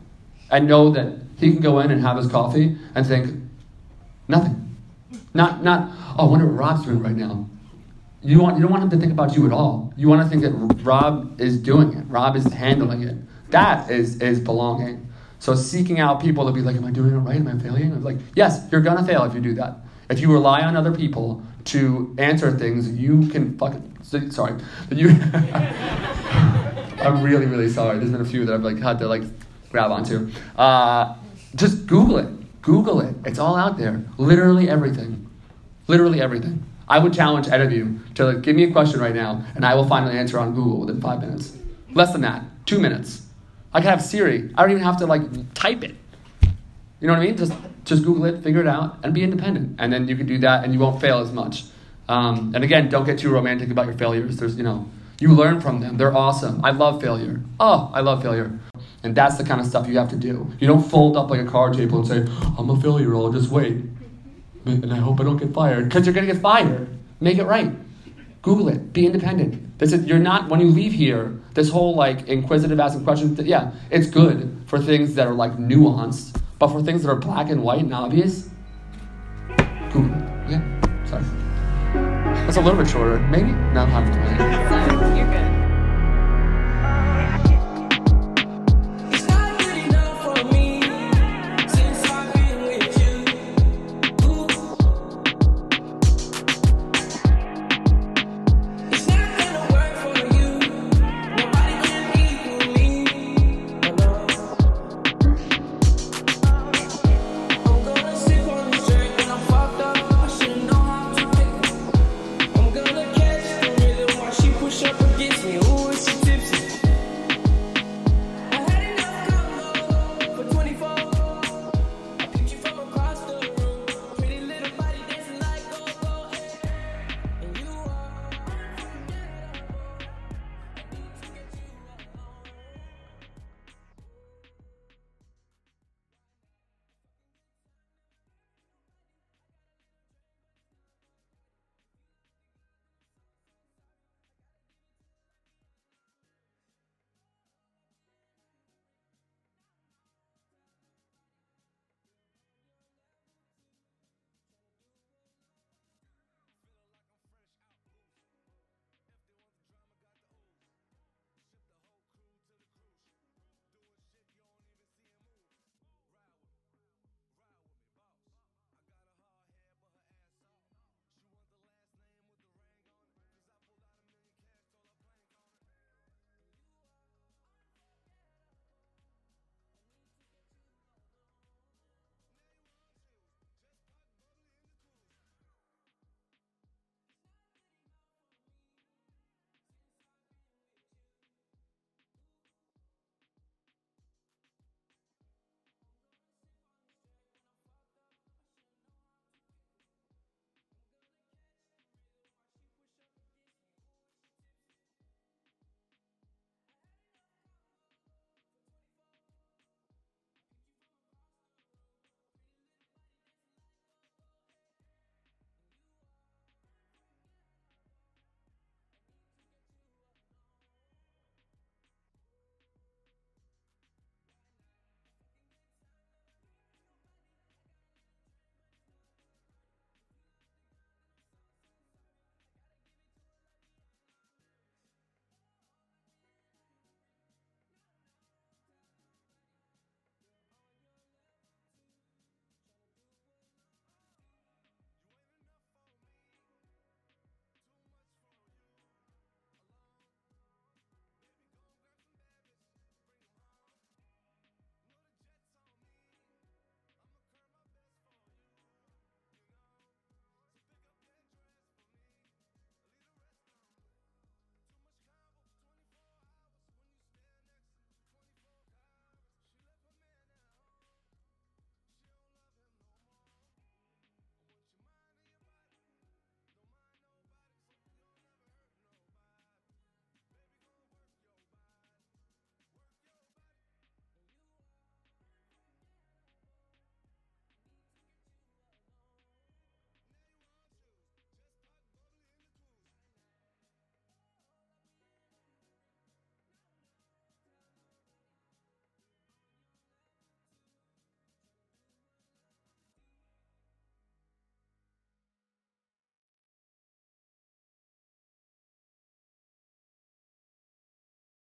And 0.50 0.66
know 0.66 0.90
that 0.90 1.20
he 1.38 1.52
can 1.52 1.60
go 1.60 1.78
in 1.78 1.92
and 1.92 2.00
have 2.00 2.16
his 2.16 2.26
coffee 2.26 2.76
and 2.96 3.06
think, 3.06 3.42
nothing. 4.26 4.76
Not, 5.34 5.62
not, 5.62 5.92
oh, 6.18 6.26
I 6.26 6.30
wonder 6.30 6.46
what 6.46 6.56
Rob's 6.56 6.84
doing 6.84 7.00
right 7.00 7.14
now 7.14 7.48
you 8.22 8.40
want 8.40 8.56
you 8.56 8.62
don't 8.62 8.70
want 8.70 8.82
him 8.82 8.90
to 8.90 8.96
think 8.96 9.12
about 9.12 9.36
you 9.36 9.46
at 9.46 9.52
all. 9.52 9.92
You 9.96 10.08
want 10.08 10.22
to 10.22 10.28
think 10.28 10.42
that 10.42 10.50
Rob 10.84 11.40
is 11.40 11.58
doing 11.58 11.92
it. 11.92 12.04
Rob 12.08 12.36
is 12.36 12.44
handling 12.52 13.02
it. 13.02 13.16
That 13.50 13.90
is 13.90 14.20
is 14.20 14.40
belonging. 14.40 15.08
So 15.38 15.54
seeking 15.54 16.00
out 16.00 16.20
people 16.20 16.46
to 16.46 16.52
be 16.52 16.60
like, 16.60 16.76
am 16.76 16.84
I 16.84 16.90
doing 16.90 17.12
it 17.12 17.18
right? 17.18 17.36
Am 17.36 17.46
I 17.46 17.58
failing? 17.58 17.92
I'm 17.92 18.02
like, 18.02 18.18
yes, 18.34 18.66
you're 18.72 18.80
gonna 18.80 19.06
fail 19.06 19.24
if 19.24 19.34
you 19.34 19.40
do 19.40 19.54
that. 19.54 19.76
If 20.10 20.20
you 20.20 20.32
rely 20.32 20.62
on 20.62 20.76
other 20.76 20.92
people 20.92 21.42
to 21.66 22.14
answer 22.18 22.50
things, 22.50 22.90
you 22.90 23.28
can 23.28 23.56
fucking 23.58 23.98
sorry. 24.30 24.60
You 24.90 25.10
I'm 27.00 27.22
really, 27.22 27.46
really 27.46 27.68
sorry. 27.68 27.98
There's 27.98 28.10
been 28.10 28.20
a 28.20 28.24
few 28.24 28.44
that 28.46 28.54
I've 28.54 28.64
like 28.64 28.78
had 28.78 28.98
to 28.98 29.06
like 29.06 29.22
grab 29.70 29.92
onto. 29.92 30.30
Uh, 30.56 31.14
just 31.54 31.86
Google 31.86 32.18
it. 32.18 32.62
Google 32.62 33.00
it. 33.00 33.14
It's 33.24 33.38
all 33.38 33.56
out 33.56 33.78
there. 33.78 34.02
Literally 34.16 34.68
everything. 34.68 35.30
Literally 35.86 36.20
everything. 36.20 36.64
I 36.88 36.98
would 36.98 37.12
challenge 37.12 37.48
any 37.48 37.64
of 37.64 37.72
you 37.72 38.00
to 38.14 38.24
like, 38.26 38.42
give 38.42 38.56
me 38.56 38.64
a 38.64 38.72
question 38.72 39.00
right 39.00 39.14
now, 39.14 39.44
and 39.54 39.64
I 39.64 39.74
will 39.74 39.86
find 39.86 40.08
an 40.08 40.16
answer 40.16 40.38
on 40.38 40.54
Google 40.54 40.80
within 40.80 41.00
five 41.00 41.20
minutes. 41.20 41.56
Less 41.92 42.12
than 42.12 42.22
that, 42.22 42.42
two 42.66 42.78
minutes. 42.78 43.22
I 43.72 43.80
can 43.80 43.90
have 43.90 44.02
Siri. 44.02 44.50
I 44.56 44.62
don't 44.62 44.70
even 44.70 44.82
have 44.82 44.96
to 44.98 45.06
like 45.06 45.22
type 45.54 45.84
it. 45.84 45.94
You 47.00 47.06
know 47.06 47.12
what 47.12 47.22
I 47.22 47.26
mean? 47.26 47.36
Just 47.36 47.52
just 47.84 48.04
Google 48.04 48.24
it, 48.24 48.42
figure 48.42 48.60
it 48.60 48.66
out, 48.66 48.98
and 49.02 49.14
be 49.14 49.22
independent. 49.22 49.76
And 49.78 49.92
then 49.92 50.08
you 50.08 50.16
can 50.16 50.26
do 50.26 50.38
that, 50.38 50.64
and 50.64 50.72
you 50.72 50.80
won't 50.80 51.00
fail 51.00 51.18
as 51.18 51.32
much. 51.32 51.64
Um, 52.08 52.52
and 52.54 52.64
again, 52.64 52.88
don't 52.88 53.04
get 53.04 53.18
too 53.18 53.30
romantic 53.30 53.70
about 53.70 53.86
your 53.86 53.94
failures. 53.94 54.38
There's 54.38 54.56
you 54.56 54.62
know 54.62 54.88
you 55.20 55.34
learn 55.34 55.60
from 55.60 55.80
them. 55.80 55.98
They're 55.98 56.16
awesome. 56.16 56.64
I 56.64 56.70
love 56.70 57.02
failure. 57.02 57.40
Oh, 57.60 57.90
I 57.92 58.00
love 58.00 58.22
failure. 58.22 58.58
And 59.02 59.14
that's 59.14 59.36
the 59.36 59.44
kind 59.44 59.60
of 59.60 59.66
stuff 59.66 59.86
you 59.86 59.98
have 59.98 60.08
to 60.10 60.16
do. 60.16 60.50
You 60.58 60.66
don't 60.66 60.82
fold 60.82 61.16
up 61.16 61.30
like 61.30 61.40
a 61.40 61.44
card 61.44 61.74
table 61.74 61.98
and 61.98 62.08
say, 62.08 62.32
I'm 62.58 62.68
a 62.70 62.80
failure, 62.80 63.14
I'll 63.14 63.32
just 63.32 63.50
wait 63.50 63.84
and 64.68 64.92
I 64.92 64.96
hope 64.96 65.20
I 65.20 65.24
don't 65.24 65.36
get 65.36 65.52
fired 65.52 65.84
because 65.84 66.06
you're 66.06 66.14
going 66.14 66.26
to 66.26 66.32
get 66.32 66.40
fired. 66.42 66.88
Make 67.20 67.38
it 67.38 67.44
right. 67.44 67.72
Google 68.42 68.68
it. 68.68 68.92
Be 68.92 69.06
independent. 69.06 69.78
This 69.78 69.92
is, 69.92 70.06
you're 70.06 70.18
not 70.18 70.48
when 70.48 70.60
you 70.60 70.68
leave 70.68 70.92
here. 70.92 71.40
This 71.54 71.70
whole 71.70 71.94
like 71.94 72.28
inquisitive 72.28 72.78
asking 72.78 73.04
questions. 73.04 73.38
Yeah, 73.40 73.72
it's 73.90 74.08
good 74.08 74.62
for 74.66 74.78
things 74.78 75.14
that 75.14 75.26
are 75.26 75.34
like 75.34 75.56
nuanced, 75.56 76.40
but 76.58 76.68
for 76.68 76.82
things 76.82 77.02
that 77.02 77.10
are 77.10 77.16
black 77.16 77.50
and 77.50 77.62
white 77.62 77.80
and 77.80 77.94
obvious, 77.94 78.48
Google 79.92 80.14
it. 80.14 80.50
Yeah. 80.50 81.04
Sorry. 81.06 81.24
That's 82.44 82.56
a 82.56 82.60
little 82.60 82.78
bit 82.80 82.88
shorter. 82.88 83.18
Maybe. 83.18 83.50
No, 83.52 83.82
I'm 83.82 84.67